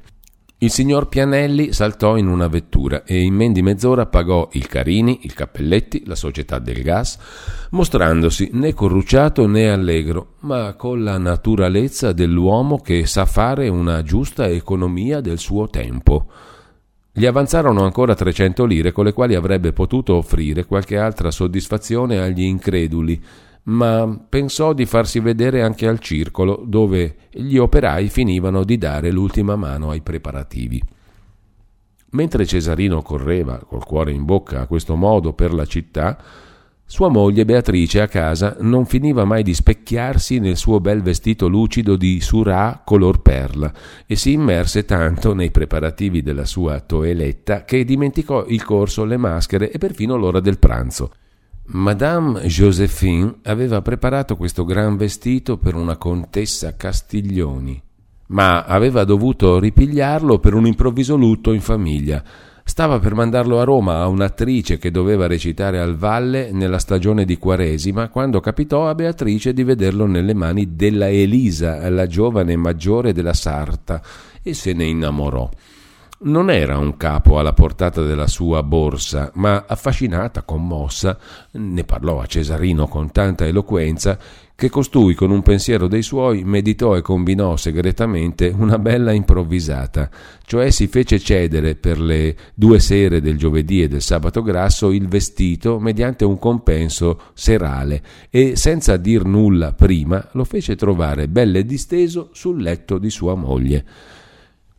[0.63, 5.19] Il signor Pianelli saltò in una vettura e in men di mezz'ora pagò il Carini,
[5.23, 7.17] il Cappelletti, la società del gas,
[7.71, 14.47] mostrandosi né corrucciato né allegro, ma con la naturalezza dell'uomo che sa fare una giusta
[14.47, 16.27] economia del suo tempo.
[17.11, 22.41] Gli avanzarono ancora 300 lire con le quali avrebbe potuto offrire qualche altra soddisfazione agli
[22.41, 23.21] increduli,
[23.63, 29.55] ma pensò di farsi vedere anche al circolo, dove gli operai finivano di dare l'ultima
[29.55, 30.81] mano ai preparativi.
[32.11, 36.21] Mentre Cesarino correva col cuore in bocca a questo modo per la città,
[36.85, 41.95] sua moglie Beatrice a casa non finiva mai di specchiarsi nel suo bel vestito lucido
[41.95, 43.73] di surà color perla
[44.05, 49.71] e si immerse tanto nei preparativi della sua toeletta che dimenticò il corso, le maschere
[49.71, 51.11] e perfino l'ora del pranzo.
[51.65, 57.81] Madame Joséphine aveva preparato questo gran vestito per una contessa Castiglioni,
[58.27, 62.21] ma aveva dovuto ripigliarlo per un improvviso lutto in famiglia.
[62.65, 67.37] Stava per mandarlo a Roma a un'attrice che doveva recitare al Valle nella stagione di
[67.37, 73.33] Quaresima, quando capitò a Beatrice di vederlo nelle mani della Elisa, la giovane maggiore della
[73.33, 74.01] Sarta,
[74.41, 75.49] e se ne innamorò.
[76.23, 81.17] Non era un capo alla portata della sua borsa, ma affascinata, commossa,
[81.51, 84.17] ne parlò a Cesarino con tanta eloquenza
[84.55, 90.09] che costui con un pensiero dei suoi meditò e combinò segretamente una bella improvvisata,
[90.45, 95.07] cioè si fece cedere per le due sere del giovedì e del sabato grasso il
[95.07, 102.29] vestito mediante un compenso serale e senza dir nulla prima lo fece trovare belle disteso
[102.31, 103.85] sul letto di sua moglie.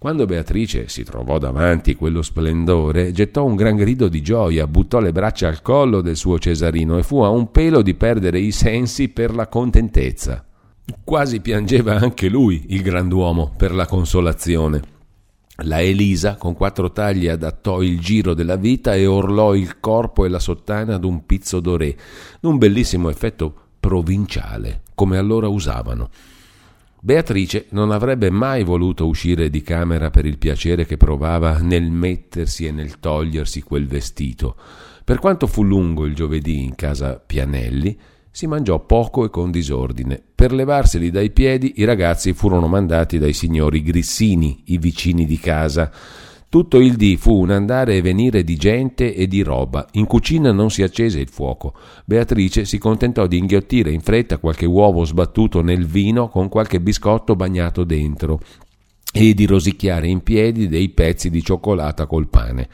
[0.05, 5.13] Quando Beatrice si trovò davanti quello splendore, gettò un gran grido di gioia, buttò le
[5.13, 9.09] braccia al collo del suo Cesarino e fu a un pelo di perdere i sensi
[9.09, 10.45] per la contentezza.
[11.03, 14.83] Quasi piangeva anche lui, il grand'uomo, per la consolazione.
[15.63, 20.29] La Elisa, con quattro tagli, adattò il giro della vita e orlò il corpo e
[20.29, 21.95] la sottana ad un pizzo d'orè,
[22.41, 26.11] d'un bellissimo effetto provinciale, come allora usavano.
[27.05, 32.65] Beatrice non avrebbe mai voluto uscire di camera per il piacere che provava nel mettersi
[32.65, 34.57] e nel togliersi quel vestito.
[35.05, 37.95] Per quanto fu lungo il giovedì in casa Pianelli,
[38.31, 40.19] si mangiò poco e con disordine.
[40.35, 45.93] Per levarseli dai piedi i ragazzi furono mandati dai signori Grissini, i vicini di casa,
[46.55, 49.89] tutto il dì fu un andare e venire di gente e di roba.
[49.95, 51.75] In cucina non si accese il fuoco.
[52.05, 57.35] Beatrice si contentò di inghiottire in fretta qualche uovo sbattuto nel vino con qualche biscotto
[57.35, 58.39] bagnato dentro
[59.13, 62.69] e di rosicchiare in piedi dei pezzi di cioccolata col pane.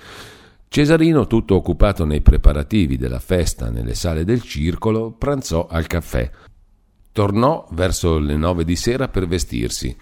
[0.69, 6.31] Cesarino, tutto occupato nei preparativi della festa nelle sale del circolo, pranzò al caffè.
[7.13, 9.97] Tornò verso le nove di sera per vestirsi.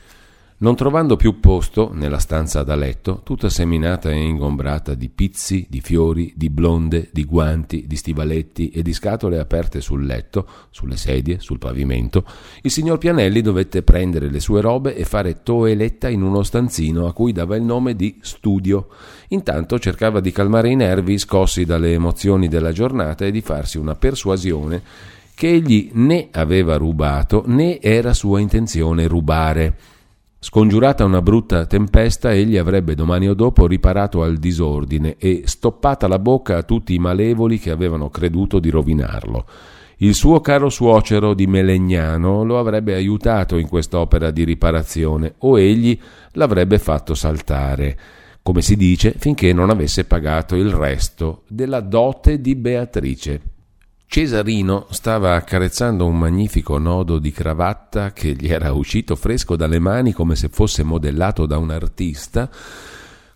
[0.61, 5.81] Non trovando più posto nella stanza da letto, tutta seminata e ingombrata di pizzi, di
[5.81, 11.39] fiori, di blonde, di guanti, di stivaletti e di scatole aperte sul letto, sulle sedie,
[11.39, 12.25] sul pavimento,
[12.63, 17.13] il signor Pianelli dovette prendere le sue robe e fare toeletta in uno stanzino a
[17.13, 18.89] cui dava il nome di studio.
[19.29, 23.95] Intanto cercava di calmare i nervi scossi dalle emozioni della giornata e di farsi una
[23.95, 24.83] persuasione
[25.37, 29.98] che egli né aveva rubato né era sua intenzione rubare.
[30.41, 36.21] Scongiurata una brutta tempesta, egli avrebbe domani o dopo riparato al disordine e stoppata la
[36.21, 39.45] bocca a tutti i malevoli che avevano creduto di rovinarlo.
[39.97, 45.99] Il suo caro suocero di Melegnano lo avrebbe aiutato in quest'opera di riparazione o egli
[46.35, 47.99] l'avrebbe fatto saltare,
[48.41, 53.58] come si dice, finché non avesse pagato il resto della dote di Beatrice.
[54.11, 60.15] Cesarino stava accarezzando un magnifico nodo di cravatta che gli era uscito fresco dalle mani
[60.15, 62.49] come se fosse modellato da un artista,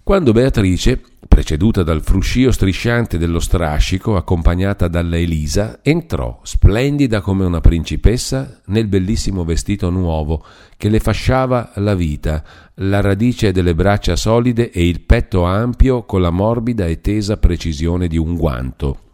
[0.03, 7.61] quando Beatrice, preceduta dal fruscio strisciante dello strascico, accompagnata dalla Elisa, entrò, splendida come una
[7.61, 10.43] principessa, nel bellissimo vestito nuovo
[10.79, 12.43] che le fasciava la vita,
[12.77, 18.09] la radice delle braccia solide e il petto ampio con la morbida e tesa precisione
[18.09, 19.12] di un guanto.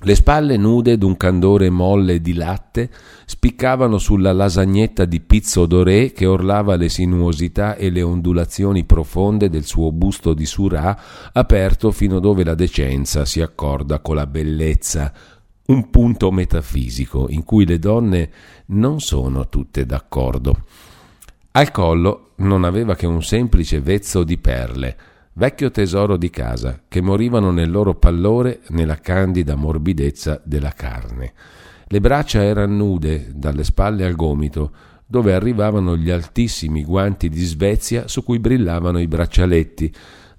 [0.00, 2.90] Le spalle nude d'un candore molle di latte
[3.24, 9.64] spiccavano sulla lasagnetta di pizzo doré che orlava le sinuosità e le ondulazioni profonde del
[9.64, 11.00] suo busto di surà
[11.32, 15.10] aperto fino dove la decenza si accorda con la bellezza,
[15.68, 18.30] un punto metafisico in cui le donne
[18.66, 20.64] non sono tutte d'accordo.
[21.52, 24.96] Al collo non aveva che un semplice vezzo di perle,
[25.38, 31.32] vecchio tesoro di casa, che morivano nel loro pallore nella candida morbidezza della carne.
[31.86, 34.72] Le braccia erano nude dalle spalle al gomito,
[35.06, 39.94] dove arrivavano gli altissimi guanti di Svezia su cui brillavano i braccialetti,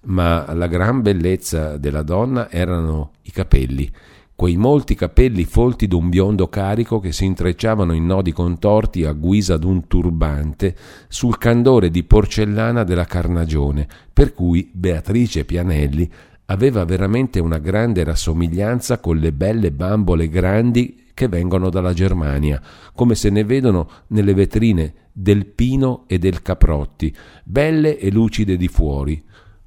[0.05, 3.89] ma la gran bellezza della donna erano i capelli,
[4.37, 9.57] quei molti capelli folti d'un biondo carico che si intrecciavano in nodi contorti a guisa
[9.57, 10.75] d'un turbante
[11.07, 16.07] sul candore di porcellana della carnagione, per cui Beatrice Pianelli
[16.45, 22.61] aveva veramente una grande rassomiglianza con le belle bambole grandi che vengono dalla Germania,
[22.93, 27.11] come se ne vedono nelle vetrine del Pino e del Caprotti,
[27.43, 29.19] belle e lucide di fuori,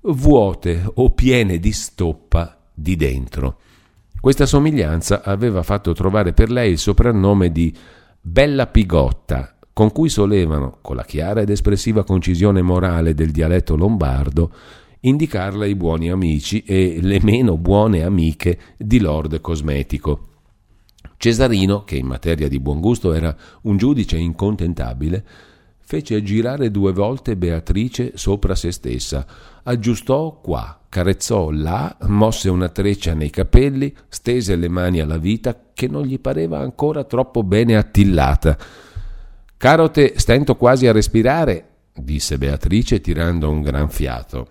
[0.02, 3.58] vuote o piene di stoppa di dentro.
[4.20, 7.74] Questa somiglianza aveva fatto trovare per lei il soprannome di
[8.20, 14.52] Bella Pigotta, con cui solevano, con la chiara ed espressiva concisione morale del dialetto lombardo,
[15.00, 20.26] indicarla i buoni amici e le meno buone amiche di Lord Cosmetico.
[21.16, 25.24] Cesarino, che in materia di buon gusto era un giudice incontentabile,
[25.90, 29.26] fece girare due volte Beatrice sopra se stessa,
[29.64, 35.88] aggiustò qua, carezzò là, mosse una treccia nei capelli, stese le mani alla vita che
[35.88, 38.56] non gli pareva ancora troppo bene attillata.
[39.56, 44.48] Caro te, stento quasi a respirare, disse Beatrice tirando un gran fiato.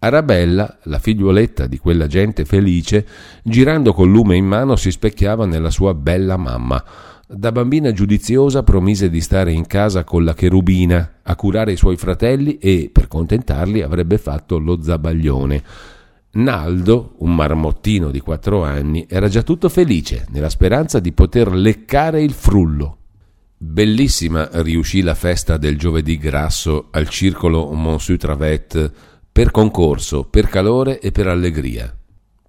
[0.00, 3.06] Arabella, la figliuoletta di quella gente felice,
[3.42, 6.84] girando col lume in mano si specchiava nella sua bella mamma.
[7.30, 11.98] Da bambina giudiziosa promise di stare in casa con la cherubina, a curare i suoi
[11.98, 15.62] fratelli e, per contentarli, avrebbe fatto lo zabaglione.
[16.30, 22.22] Naldo, un marmottino di quattro anni, era già tutto felice, nella speranza di poter leccare
[22.22, 22.96] il frullo.
[23.58, 28.90] Bellissima riuscì la festa del giovedì grasso al circolo Monsieur Travet
[29.30, 31.94] per concorso, per calore e per allegria.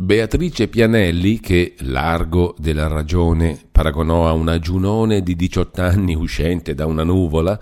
[0.02, 6.86] Beatrice Pianelli, che, largo della ragione, paragonò a una giunone di 18 anni uscente da
[6.86, 7.60] una nuvola,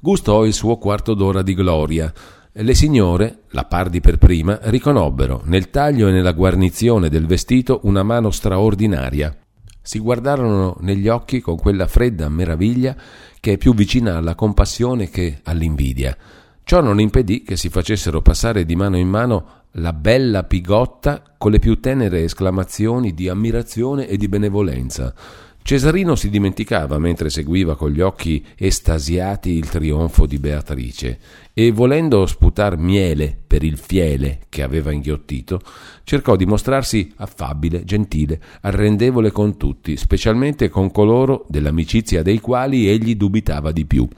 [0.00, 2.12] gustò il suo quarto d'ora di gloria.
[2.50, 8.02] Le signore, la pardi per prima, riconobbero nel taglio e nella guarnizione del vestito una
[8.02, 9.32] mano straordinaria.
[9.80, 12.96] Si guardarono negli occhi con quella fredda meraviglia
[13.38, 16.16] che è più vicina alla compassione che all'invidia.
[16.64, 21.50] Ciò non impedì che si facessero passare di mano in mano la bella pigotta con
[21.50, 25.14] le più tenere esclamazioni di ammirazione e di benevolenza.
[25.62, 31.18] Cesarino si dimenticava mentre seguiva con gli occhi estasiati il trionfo di Beatrice
[31.52, 35.60] e volendo sputar miele per il fiele che aveva inghiottito,
[36.04, 43.16] cercò di mostrarsi affabile, gentile, arrendevole con tutti, specialmente con coloro dell'amicizia dei quali egli
[43.16, 44.08] dubitava di più.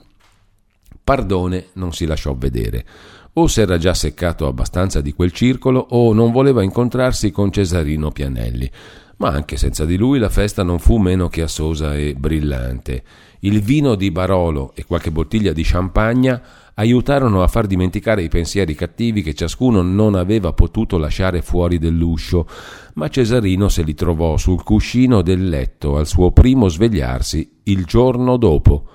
[1.02, 2.84] Pardone non si lasciò vedere.
[3.40, 8.68] O s'era già seccato abbastanza di quel circolo o non voleva incontrarsi con Cesarino Pianelli.
[9.18, 13.04] Ma anche senza di lui la festa non fu meno che assosa e brillante.
[13.40, 16.42] Il vino di Barolo e qualche bottiglia di champagna
[16.74, 22.44] aiutarono a far dimenticare i pensieri cattivi che ciascuno non aveva potuto lasciare fuori dell'uscio,
[22.94, 28.36] ma Cesarino se li trovò sul cuscino del letto al suo primo svegliarsi il giorno
[28.36, 28.88] dopo.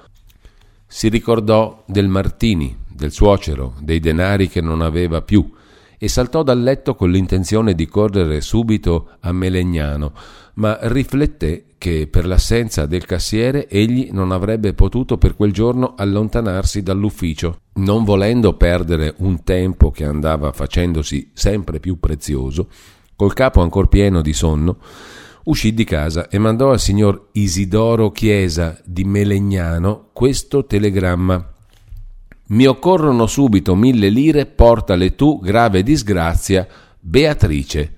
[0.85, 5.49] Si ricordò del Martini, del suocero, dei denari che non aveva più,
[5.97, 10.11] e saltò dal letto con l'intenzione di correre subito a Melegnano,
[10.55, 16.83] ma rifletté che per l'assenza del cassiere egli non avrebbe potuto per quel giorno allontanarsi
[16.83, 17.59] dall'ufficio.
[17.75, 22.67] Non volendo perdere un tempo che andava facendosi sempre più prezioso,
[23.15, 24.77] col capo ancor pieno di sonno,
[25.45, 31.52] uscì di casa e mandò al signor Isidoro Chiesa di Melegnano questo telegramma.
[32.53, 36.67] Mi occorrono subito mille lire, portale tu, grave disgrazia,
[36.99, 37.93] Beatrice.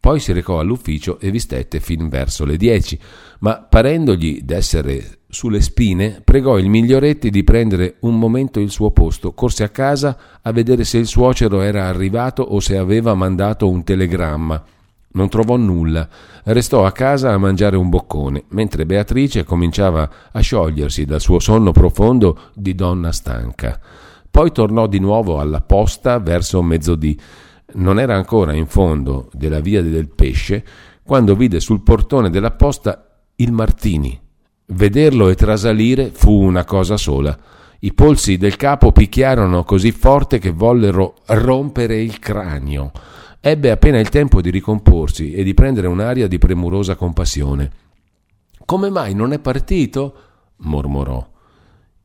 [0.00, 2.96] Poi si recò all'ufficio e vi stette fin verso le dieci,
[3.40, 9.32] ma parendogli d'essere sulle spine, pregò il Miglioretti di prendere un momento il suo posto,
[9.32, 13.82] corse a casa a vedere se il suocero era arrivato o se aveva mandato un
[13.82, 14.64] telegramma
[15.14, 16.08] non trovò nulla,
[16.44, 21.72] restò a casa a mangiare un boccone, mentre Beatrice cominciava a sciogliersi dal suo sonno
[21.72, 23.80] profondo di donna stanca.
[24.28, 27.18] Poi tornò di nuovo alla posta verso mezzodì.
[27.74, 30.64] Non era ancora in fondo della via del pesce
[31.04, 33.06] quando vide sul portone della posta
[33.36, 34.20] il Martini.
[34.66, 37.38] Vederlo e trasalire fu una cosa sola.
[37.80, 42.90] I polsi del capo picchiarono così forte che vollero rompere il cranio.
[43.46, 47.70] Ebbe appena il tempo di ricomporsi e di prendere un'aria di premurosa compassione.
[48.64, 50.14] Come mai non è partito?
[50.56, 51.30] mormorò.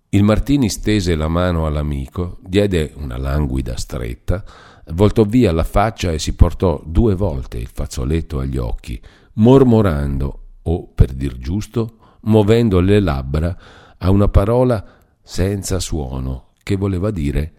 [0.09, 4.43] Il Martini stese la mano all'amico, diede una languida stretta,
[4.87, 9.01] voltò via la faccia e si portò due volte il fazzoletto agli occhi,
[9.35, 13.57] mormorando, o per dir giusto, muovendo le labbra
[13.97, 14.85] a una parola
[15.21, 17.53] senza suono che voleva dire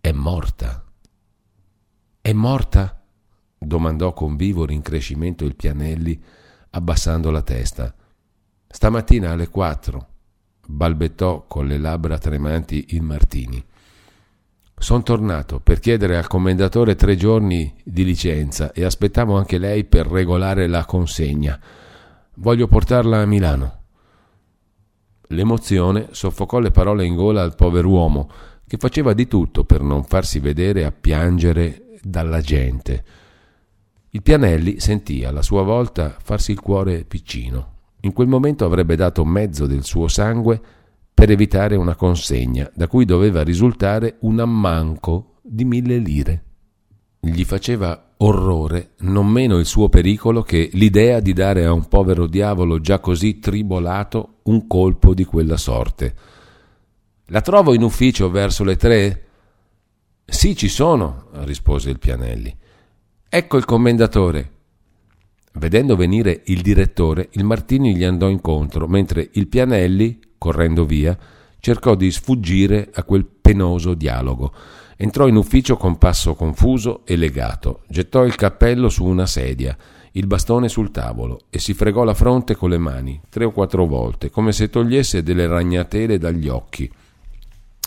[0.00, 0.83] è morta.
[2.26, 3.02] È morta?
[3.58, 6.18] domandò con vivo rincrescimento il Pianelli,
[6.70, 7.94] abbassando la testa.
[8.66, 10.06] Stamattina alle quattro,
[10.66, 13.62] balbettò con le labbra tremanti il Martini.
[14.74, 20.06] Sono tornato per chiedere al commendatore tre giorni di licenza e aspettavo anche lei per
[20.06, 21.60] regolare la consegna.
[22.36, 23.82] Voglio portarla a Milano.
[25.28, 28.30] L'emozione soffocò le parole in gola al pover'uomo,
[28.66, 33.04] che faceva di tutto per non farsi vedere a piangere dalla gente.
[34.10, 37.72] Il Pianelli sentì alla sua volta farsi il cuore piccino.
[38.02, 40.60] In quel momento avrebbe dato mezzo del suo sangue
[41.12, 46.44] per evitare una consegna, da cui doveva risultare un ammanco di mille lire.
[47.20, 52.26] Gli faceva orrore non meno il suo pericolo che l'idea di dare a un povero
[52.26, 56.14] diavolo già così tribolato un colpo di quella sorte.
[57.28, 59.22] La trovo in ufficio verso le tre?
[60.24, 62.54] Sì, ci sono, rispose il Pianelli.
[63.28, 64.50] Ecco il commendatore.
[65.54, 71.16] Vedendo venire il direttore, il Martini gli andò incontro, mentre il Pianelli, correndo via,
[71.60, 74.52] cercò di sfuggire a quel penoso dialogo
[74.96, 79.76] Entrò in ufficio con passo confuso e legato, gettò il cappello su una sedia,
[80.12, 83.86] il bastone sul tavolo e si fregò la fronte con le mani tre o quattro
[83.86, 86.88] volte, come se togliesse delle ragnatele dagli occhi.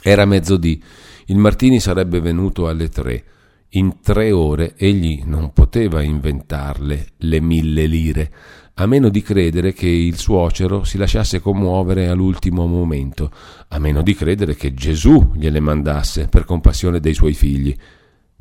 [0.04, 0.84] Era mezzodì,
[1.28, 3.24] il Martini sarebbe venuto alle tre.
[3.72, 8.32] In tre ore egli non poteva inventarle le mille lire,
[8.76, 13.32] a meno di credere che il suocero si lasciasse commuovere all'ultimo momento,
[13.68, 17.76] a meno di credere che Gesù gliele mandasse per compassione dei suoi figli.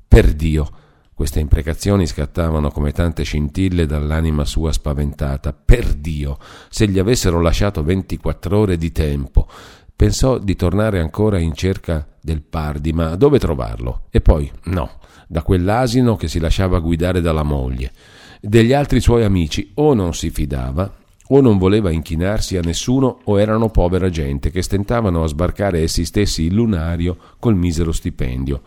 [0.07, 0.69] Per Dio!
[1.13, 5.55] Queste imprecazioni scattavano come tante scintille dall'anima sua spaventata.
[5.55, 6.39] Per Dio!
[6.69, 9.49] Se gli avessero lasciato ventiquattro ore di tempo!
[9.97, 14.03] Pensò di tornare ancora in cerca del Pardi, ma dove trovarlo?
[14.11, 17.93] E poi, no, da quell'asino che si lasciava guidare dalla moglie.
[18.39, 20.95] Degli altri suoi amici o non si fidava,
[21.29, 26.05] o non voleva inchinarsi a nessuno, o erano povera gente che stentavano a sbarcare essi
[26.05, 28.61] stessi il lunario col misero stipendio.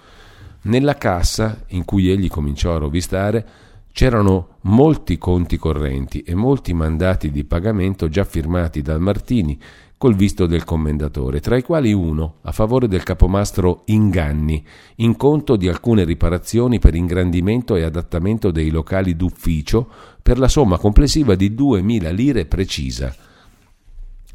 [0.63, 3.47] Nella cassa, in cui egli cominciò a rovistare,
[3.91, 9.59] c'erano molti conti correnti e molti mandati di pagamento già firmati dal Martini
[9.99, 15.57] col visto del commendatore, tra i quali uno a favore del capomastro Inganni, in conto
[15.57, 19.91] di alcune riparazioni per ingrandimento e adattamento dei locali d'ufficio
[20.23, 23.13] per la somma complessiva di 2.000 lire precisa.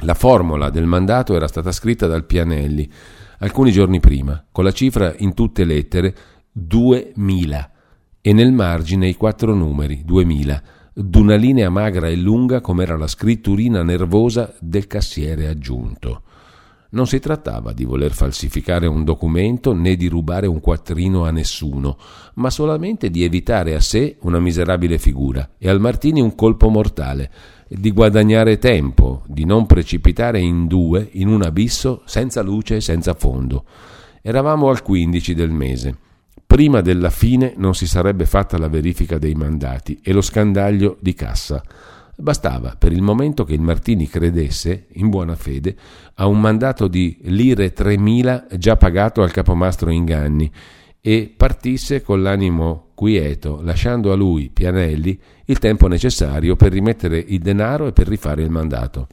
[0.00, 2.86] La formula del mandato era stata scritta dal Pianelli
[3.38, 6.14] alcuni giorni prima, con la cifra in tutte lettere
[6.58, 7.68] 2.000
[8.20, 10.62] e nel margine i quattro numeri 2000
[10.94, 16.22] d'una linea magra e lunga come era la scritturina nervosa del cassiere aggiunto.
[16.90, 21.98] Non si trattava di voler falsificare un documento né di rubare un quattrino a nessuno,
[22.34, 27.30] ma solamente di evitare a sé una miserabile figura e al Martini un colpo mortale,
[27.66, 33.14] di guadagnare tempo, di non precipitare in due in un abisso senza luce e senza
[33.14, 33.64] fondo.
[34.22, 35.96] Eravamo al 15 del mese.
[36.46, 41.14] Prima della fine non si sarebbe fatta la verifica dei mandati e lo scandaglio di
[41.14, 41.62] cassa.
[42.16, 45.76] Bastava per il momento che il Martini credesse, in buona fede,
[46.14, 50.50] a un mandato di lire 3.000 già pagato al capomastro Inganni
[51.00, 57.40] e partisse con l'animo quieto, lasciando a lui, Pianelli, il tempo necessario per rimettere il
[57.40, 59.08] denaro e per rifare il mandato.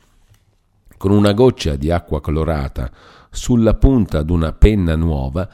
[0.96, 2.92] Con una goccia di acqua colorata
[3.32, 5.50] sulla punta d'una penna nuova,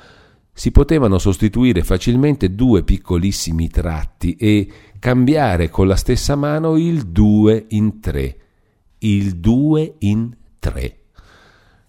[0.57, 7.65] si potevano sostituire facilmente due piccolissimi tratti e cambiare con la stessa mano il 2
[7.69, 8.37] in 3.
[8.97, 10.97] Il 2 in 3.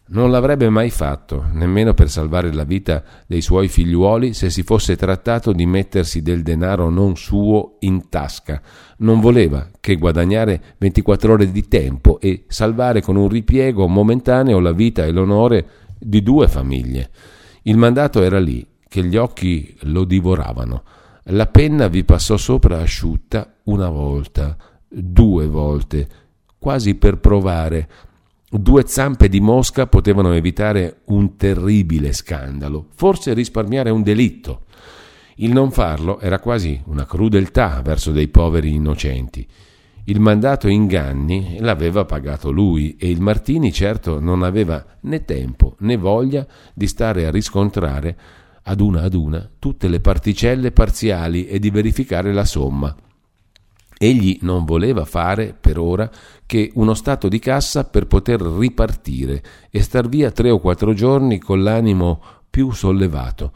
[0.09, 4.97] Non l'avrebbe mai fatto, nemmeno per salvare la vita dei suoi figliuoli, se si fosse
[4.97, 8.61] trattato di mettersi del denaro non suo in tasca.
[8.99, 14.73] Non voleva che guadagnare 24 ore di tempo e salvare con un ripiego momentaneo la
[14.73, 17.11] vita e l'onore di due famiglie.
[17.63, 20.83] Il mandato era lì, che gli occhi lo divoravano.
[21.31, 24.57] La penna vi passò sopra asciutta una volta,
[24.89, 26.09] due volte,
[26.59, 27.89] quasi per provare.
[28.51, 34.63] Due zampe di mosca potevano evitare un terribile scandalo, forse risparmiare un delitto.
[35.37, 39.47] Il non farlo era quasi una crudeltà verso dei poveri innocenti.
[40.09, 45.99] Il mandato inganni l'aveva pagato lui e il Martini certo non aveva né tempo né
[45.99, 48.17] voglia di stare a riscontrare
[48.63, 52.97] ad una ad una tutte le particelle parziali e di verificare la somma.
[53.99, 56.11] Egli non voleva fare per ora
[56.47, 61.39] che uno stato di cassa per poter ripartire e star via tre o quattro giorni
[61.39, 63.53] con l'animo più sollevato.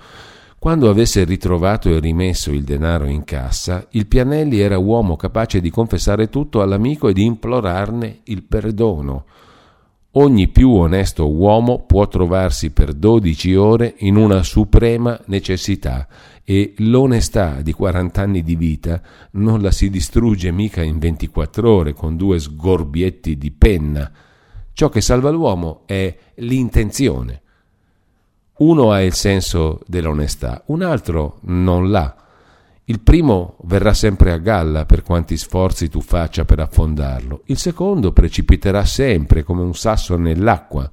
[0.62, 5.70] Quando avesse ritrovato e rimesso il denaro in cassa, il Pianelli era uomo capace di
[5.70, 9.24] confessare tutto all'amico e di implorarne il perdono.
[10.12, 16.06] Ogni più onesto uomo può trovarsi per dodici ore in una suprema necessità
[16.44, 19.02] e l'onestà di quarant'anni di vita
[19.32, 24.08] non la si distrugge mica in ventiquattro ore con due sgorbietti di penna.
[24.72, 27.41] Ciò che salva l'uomo è l'intenzione.
[28.58, 32.14] Uno ha il senso dell'onestà, un altro non l'ha.
[32.84, 38.12] Il primo verrà sempre a galla per quanti sforzi tu faccia per affondarlo, il secondo
[38.12, 40.90] precipiterà sempre come un sasso nell'acqua.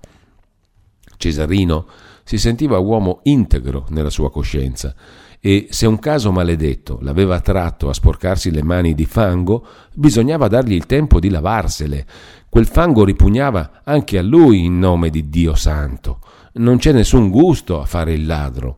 [1.18, 1.86] Cesarino
[2.24, 4.96] si sentiva uomo integro nella sua coscienza
[5.42, 10.74] e se un caso maledetto l'aveva tratto a sporcarsi le mani di fango, bisognava dargli
[10.74, 12.06] il tempo di lavarsele.
[12.48, 16.20] Quel fango ripugnava anche a lui in nome di Dio santo
[16.54, 18.78] non c'è nessun gusto a fare il ladro.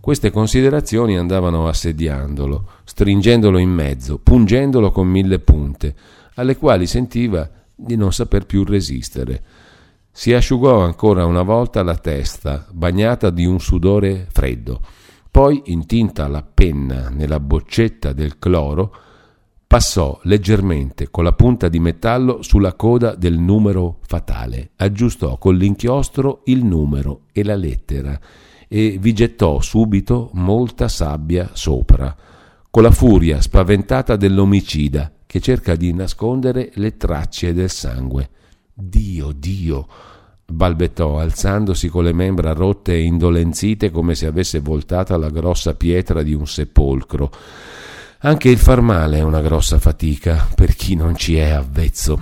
[0.00, 5.94] Queste considerazioni andavano assediandolo, stringendolo in mezzo, pungendolo con mille punte,
[6.34, 9.42] alle quali sentiva di non saper più resistere.
[10.10, 14.80] Si asciugò ancora una volta la testa, bagnata di un sudore freddo.
[15.30, 18.94] Poi, intinta la penna nella boccetta del cloro,
[19.68, 26.40] passò leggermente con la punta di metallo sulla coda del numero fatale, aggiustò con l'inchiostro
[26.46, 28.18] il numero e la lettera
[28.66, 32.16] e vi gettò subito molta sabbia sopra,
[32.70, 38.30] con la furia spaventata dell'omicida che cerca di nascondere le tracce del sangue.
[38.72, 39.86] Dio, Dio!
[40.50, 46.22] balbettò, alzandosi con le membra rotte e indolenzite come se avesse voltata la grossa pietra
[46.22, 47.30] di un sepolcro.
[48.20, 52.20] Anche il far male è una grossa fatica per chi non ci è avvezzo.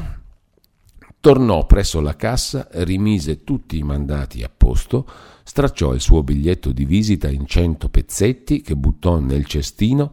[1.18, 5.08] Tornò presso la cassa, rimise tutti i mandati a posto,
[5.42, 10.12] stracciò il suo biglietto di visita in cento pezzetti che buttò nel cestino,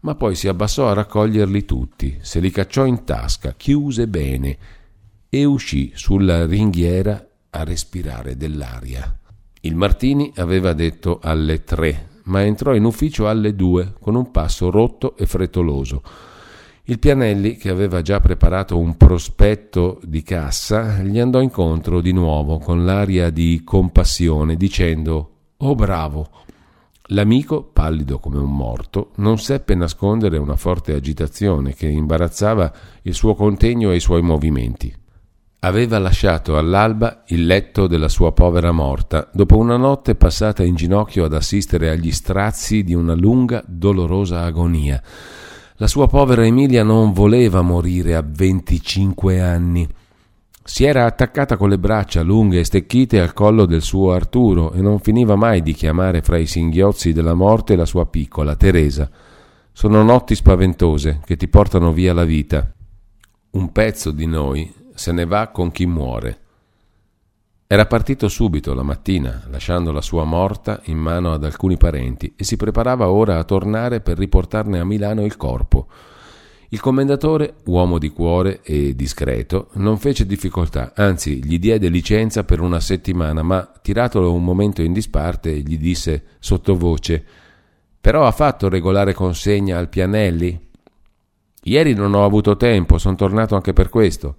[0.00, 4.56] ma poi si abbassò a raccoglierli tutti, se li cacciò in tasca, chiuse bene
[5.28, 9.14] e uscì sulla ringhiera a respirare dell'aria.
[9.60, 14.70] Il Martini aveva detto alle tre ma entrò in ufficio alle due con un passo
[14.70, 16.02] rotto e frettoloso.
[16.84, 22.58] Il Pianelli, che aveva già preparato un prospetto di cassa, gli andò incontro di nuovo
[22.58, 26.30] con l'aria di compassione, dicendo Oh bravo!
[27.12, 32.72] L'amico, pallido come un morto, non seppe nascondere una forte agitazione che imbarazzava
[33.02, 34.94] il suo contegno e i suoi movimenti.
[35.60, 41.24] Aveva lasciato all'alba il letto della sua povera morta, dopo una notte passata in ginocchio
[41.24, 45.02] ad assistere agli strazi di una lunga, dolorosa agonia.
[45.78, 49.84] La sua povera Emilia non voleva morire a venticinque anni.
[50.62, 54.80] Si era attaccata con le braccia lunghe e stecchite al collo del suo Arturo e
[54.80, 59.10] non finiva mai di chiamare fra i singhiozzi della morte la sua piccola Teresa.
[59.72, 62.72] Sono notti spaventose che ti portano via la vita.
[63.50, 66.40] Un pezzo di noi se ne va con chi muore.
[67.68, 72.42] Era partito subito la mattina, lasciando la sua morta in mano ad alcuni parenti, e
[72.42, 75.86] si preparava ora a tornare per riportarne a Milano il corpo.
[76.70, 82.60] Il commendatore, uomo di cuore e discreto, non fece difficoltà, anzi gli diede licenza per
[82.60, 87.24] una settimana, ma tiratolo un momento in disparte gli disse sottovoce
[88.00, 90.68] Però ha fatto regolare consegna al Pianelli?
[91.62, 94.36] Ieri non ho avuto tempo, sono tornato anche per questo.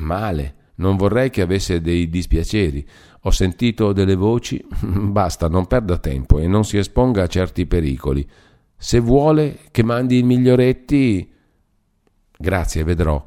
[0.00, 0.54] Male.
[0.76, 2.86] Non vorrei che avesse dei dispiaceri.
[3.22, 4.64] Ho sentito delle voci.
[4.82, 8.28] Basta, non perda tempo e non si esponga a certi pericoli.
[8.76, 11.32] Se vuole che mandi il miglioretti.
[12.36, 13.24] Grazie, vedrò.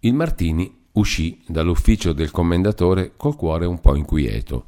[0.00, 4.66] Il Martini uscì dall'ufficio del commendatore col cuore un po' inquieto.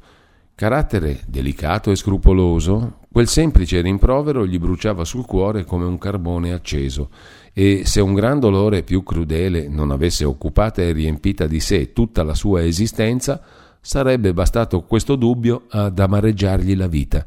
[0.55, 7.09] Carattere delicato e scrupoloso, quel semplice rimprovero gli bruciava sul cuore come un carbone acceso
[7.53, 12.23] e se un gran dolore più crudele non avesse occupata e riempita di sé tutta
[12.23, 13.41] la sua esistenza,
[13.79, 17.25] sarebbe bastato questo dubbio ad amareggiargli la vita.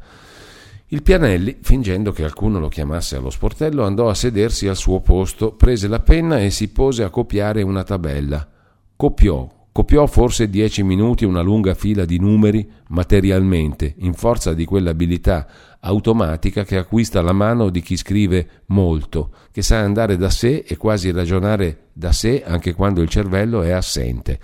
[0.87, 5.53] Il Pianelli, fingendo che qualcuno lo chiamasse allo sportello, andò a sedersi al suo posto,
[5.53, 8.47] prese la penna e si pose a copiare una tabella.
[8.95, 15.47] Copiò, copiò forse dieci minuti una lunga fila di numeri materialmente, in forza di quell'abilità
[15.79, 20.77] automatica che acquista la mano di chi scrive molto, che sa andare da sé e
[20.77, 24.39] quasi ragionare da sé anche quando il cervello è assente.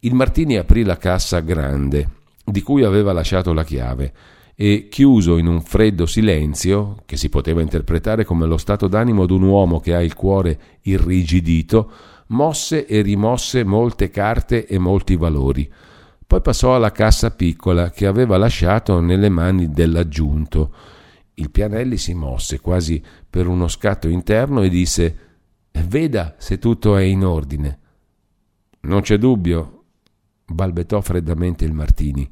[0.00, 2.08] Il Martini aprì la cassa grande,
[2.44, 4.12] di cui aveva lasciato la chiave,
[4.54, 9.42] e chiuso in un freddo silenzio, che si poteva interpretare come lo stato d'animo d'un
[9.42, 11.90] uomo che ha il cuore irrigidito,
[12.28, 15.70] mosse e rimosse molte carte e molti valori.
[16.28, 20.74] Poi passò alla cassa piccola che aveva lasciato nelle mani dell'aggiunto.
[21.32, 25.18] Il Pianelli si mosse quasi per uno scatto interno e disse
[25.86, 27.78] Veda se tutto è in ordine.
[28.80, 29.84] Non c'è dubbio,
[30.44, 32.30] balbettò freddamente il Martini.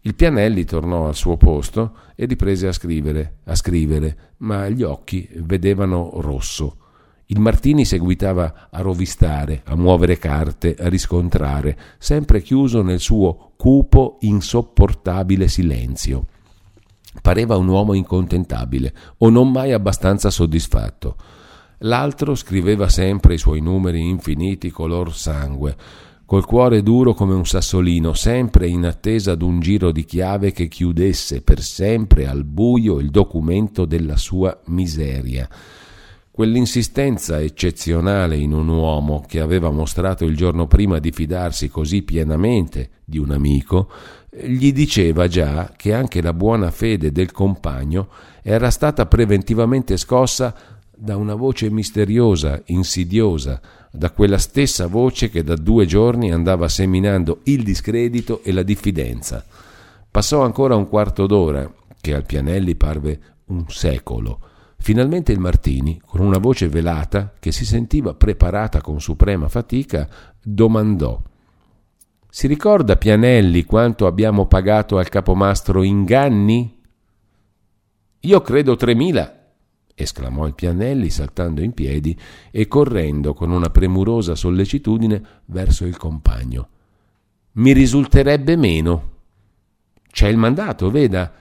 [0.00, 5.28] Il Pianelli tornò al suo posto e riprese a scrivere, a scrivere, ma gli occhi
[5.34, 6.78] vedevano rosso.
[7.26, 14.18] Il Martini seguitava a rovistare, a muovere carte, a riscontrare, sempre chiuso nel suo cupo,
[14.20, 16.26] insopportabile silenzio.
[17.22, 21.16] Pareva un uomo incontentabile o non mai abbastanza soddisfatto.
[21.78, 25.76] L'altro scriveva sempre i suoi numeri infiniti color sangue,
[26.26, 31.40] col cuore duro come un sassolino, sempre in attesa d'un giro di chiave che chiudesse
[31.40, 35.48] per sempre al buio il documento della sua miseria.
[36.34, 42.90] Quell'insistenza eccezionale in un uomo che aveva mostrato il giorno prima di fidarsi così pienamente
[43.04, 43.88] di un amico,
[44.28, 48.08] gli diceva già che anche la buona fede del compagno
[48.42, 50.52] era stata preventivamente scossa
[50.92, 53.60] da una voce misteriosa, insidiosa,
[53.92, 59.44] da quella stessa voce che da due giorni andava seminando il discredito e la diffidenza.
[60.10, 64.48] Passò ancora un quarto d'ora, che al Pianelli parve un secolo.
[64.78, 70.08] Finalmente il Martini, con una voce velata, che si sentiva preparata con suprema fatica,
[70.42, 71.20] domandò
[72.28, 76.80] Si ricorda Pianelli quanto abbiamo pagato al capomastro inganni?
[78.20, 79.52] Io credo tremila,
[79.94, 82.18] esclamò il Pianelli saltando in piedi
[82.50, 86.68] e correndo con una premurosa sollecitudine verso il compagno.
[87.52, 89.12] Mi risulterebbe meno.
[90.10, 91.32] C'è il mandato, veda.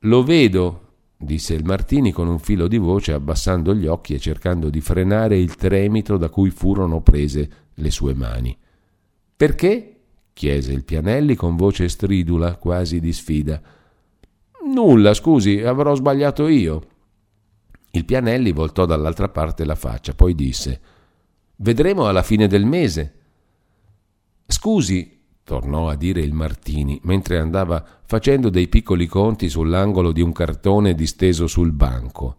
[0.00, 0.89] Lo vedo,
[1.22, 5.38] disse il Martini con un filo di voce, abbassando gli occhi e cercando di frenare
[5.38, 8.56] il tremito da cui furono prese le sue mani.
[9.36, 9.96] Perché?
[10.32, 13.60] chiese il Pianelli con voce stridula, quasi di sfida.
[14.72, 16.86] Nulla, scusi, avrò sbagliato io.
[17.90, 20.80] Il Pianelli voltò dall'altra parte la faccia, poi disse
[21.56, 23.14] Vedremo alla fine del mese.
[24.46, 25.19] Scusi,
[25.50, 30.94] tornò a dire il Martini, mentre andava facendo dei piccoli conti sull'angolo di un cartone
[30.94, 32.36] disteso sul banco.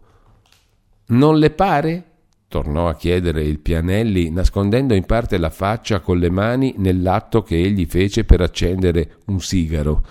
[1.08, 2.04] Non le pare?
[2.48, 7.60] tornò a chiedere il Pianelli, nascondendo in parte la faccia con le mani nell'atto che
[7.60, 10.02] egli fece per accendere un sigaro.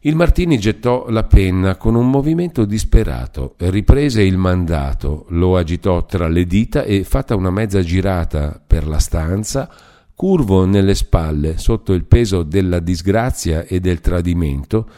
[0.00, 6.28] Il Martini gettò la penna con un movimento disperato, riprese il mandato, lo agitò tra
[6.28, 9.91] le dita e, fatta una mezza girata per la stanza,
[10.22, 14.88] curvo nelle spalle sotto il peso della disgrazia e del tradimento,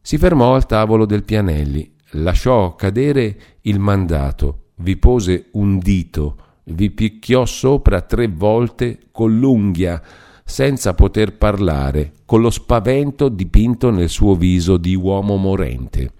[0.00, 6.90] si fermò al tavolo del Pianelli, lasciò cadere il mandato, vi pose un dito, vi
[6.90, 10.02] picchiò sopra tre volte con l'unghia,
[10.44, 16.10] senza poter parlare, con lo spavento dipinto nel suo viso di uomo morente.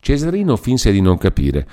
[0.00, 1.68] Cesarino finse di non capire,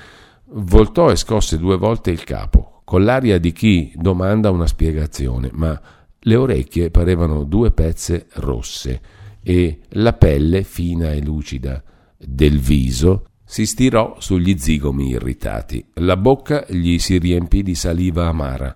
[0.50, 5.80] voltò e scosse due volte il capo, con l'aria di chi domanda una spiegazione, ma
[6.20, 9.02] le orecchie parevano due pezze rosse
[9.44, 11.84] e la pelle fina e lucida
[12.18, 15.86] del viso si stirò sugli zigomi irritati.
[15.96, 18.76] La bocca gli si riempì di saliva amara.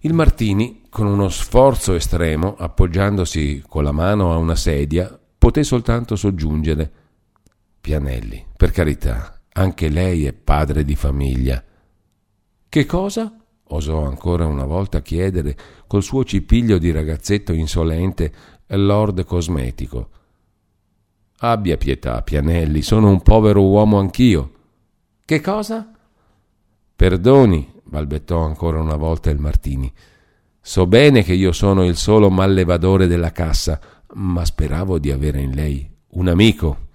[0.00, 6.16] Il Martini, con uno sforzo estremo, appoggiandosi con la mano a una sedia, poté soltanto
[6.16, 6.90] soggiungere
[7.80, 11.62] Pianelli, per carità, anche lei è padre di famiglia.
[12.76, 13.34] Che cosa?
[13.68, 15.56] osò ancora una volta chiedere
[15.86, 18.30] col suo cipiglio di ragazzetto insolente
[18.66, 20.10] Lord Cosmetico.
[21.38, 24.52] Abbia pietà, Pianelli, sono un povero uomo anch'io.
[25.24, 25.90] Che cosa?
[26.94, 29.90] Perdoni, balbettò ancora una volta il Martini.
[30.60, 33.80] So bene che io sono il solo mallevadore della cassa,
[34.16, 36.88] ma speravo di avere in lei un amico.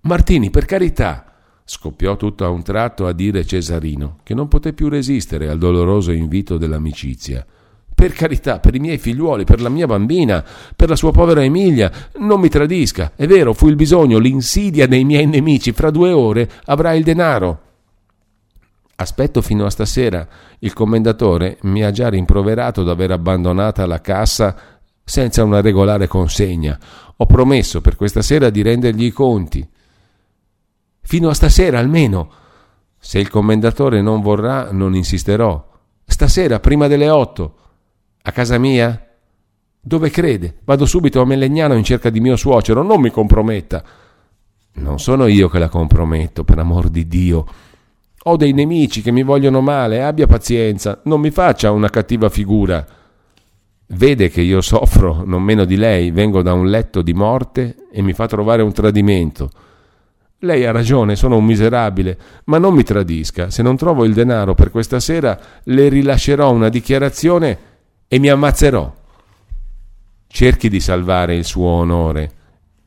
[0.00, 1.29] Martini, per carità,
[1.72, 6.10] scoppiò tutto a un tratto a dire Cesarino, che non poté più resistere al doloroso
[6.10, 7.46] invito dell'amicizia.
[7.94, 10.44] Per carità, per i miei figliuoli, per la mia bambina,
[10.74, 13.12] per la sua povera Emilia, non mi tradisca.
[13.14, 15.70] È vero, fu il bisogno, l'insidia dei miei nemici.
[15.70, 17.60] Fra due ore avrà il denaro.
[18.96, 20.26] Aspetto fino a stasera.
[20.58, 24.56] Il commendatore mi ha già rimproverato d'aver abbandonata la cassa
[25.04, 26.76] senza una regolare consegna.
[27.18, 29.64] Ho promesso per questa sera di rendergli i conti.
[31.02, 32.30] Fino a stasera almeno.
[32.98, 35.68] Se il commendatore non vorrà, non insisterò.
[36.04, 37.54] Stasera, prima delle otto.
[38.22, 39.08] A casa mia?
[39.80, 40.58] Dove crede?
[40.64, 42.82] Vado subito a Melegnano in cerca di mio suocero.
[42.82, 43.82] Non mi comprometta.
[44.72, 47.46] Non sono io che la comprometto, per amor di Dio.
[48.24, 52.86] Ho dei nemici che mi vogliono male, abbia pazienza, non mi faccia una cattiva figura.
[53.86, 58.02] Vede che io soffro non meno di lei, vengo da un letto di morte e
[58.02, 59.50] mi fa trovare un tradimento.
[60.42, 63.50] Lei ha ragione, sono un miserabile, ma non mi tradisca.
[63.50, 67.58] Se non trovo il denaro per questa sera, le rilascerò una dichiarazione
[68.08, 68.94] e mi ammazzerò.
[70.26, 72.30] Cerchi di salvare il suo onore,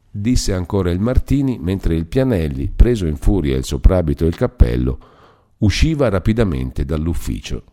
[0.09, 4.97] disse ancora il Martini mentre il Pianelli, preso in furia il soprabito e il cappello,
[5.59, 7.63] usciva rapidamente dall'ufficio.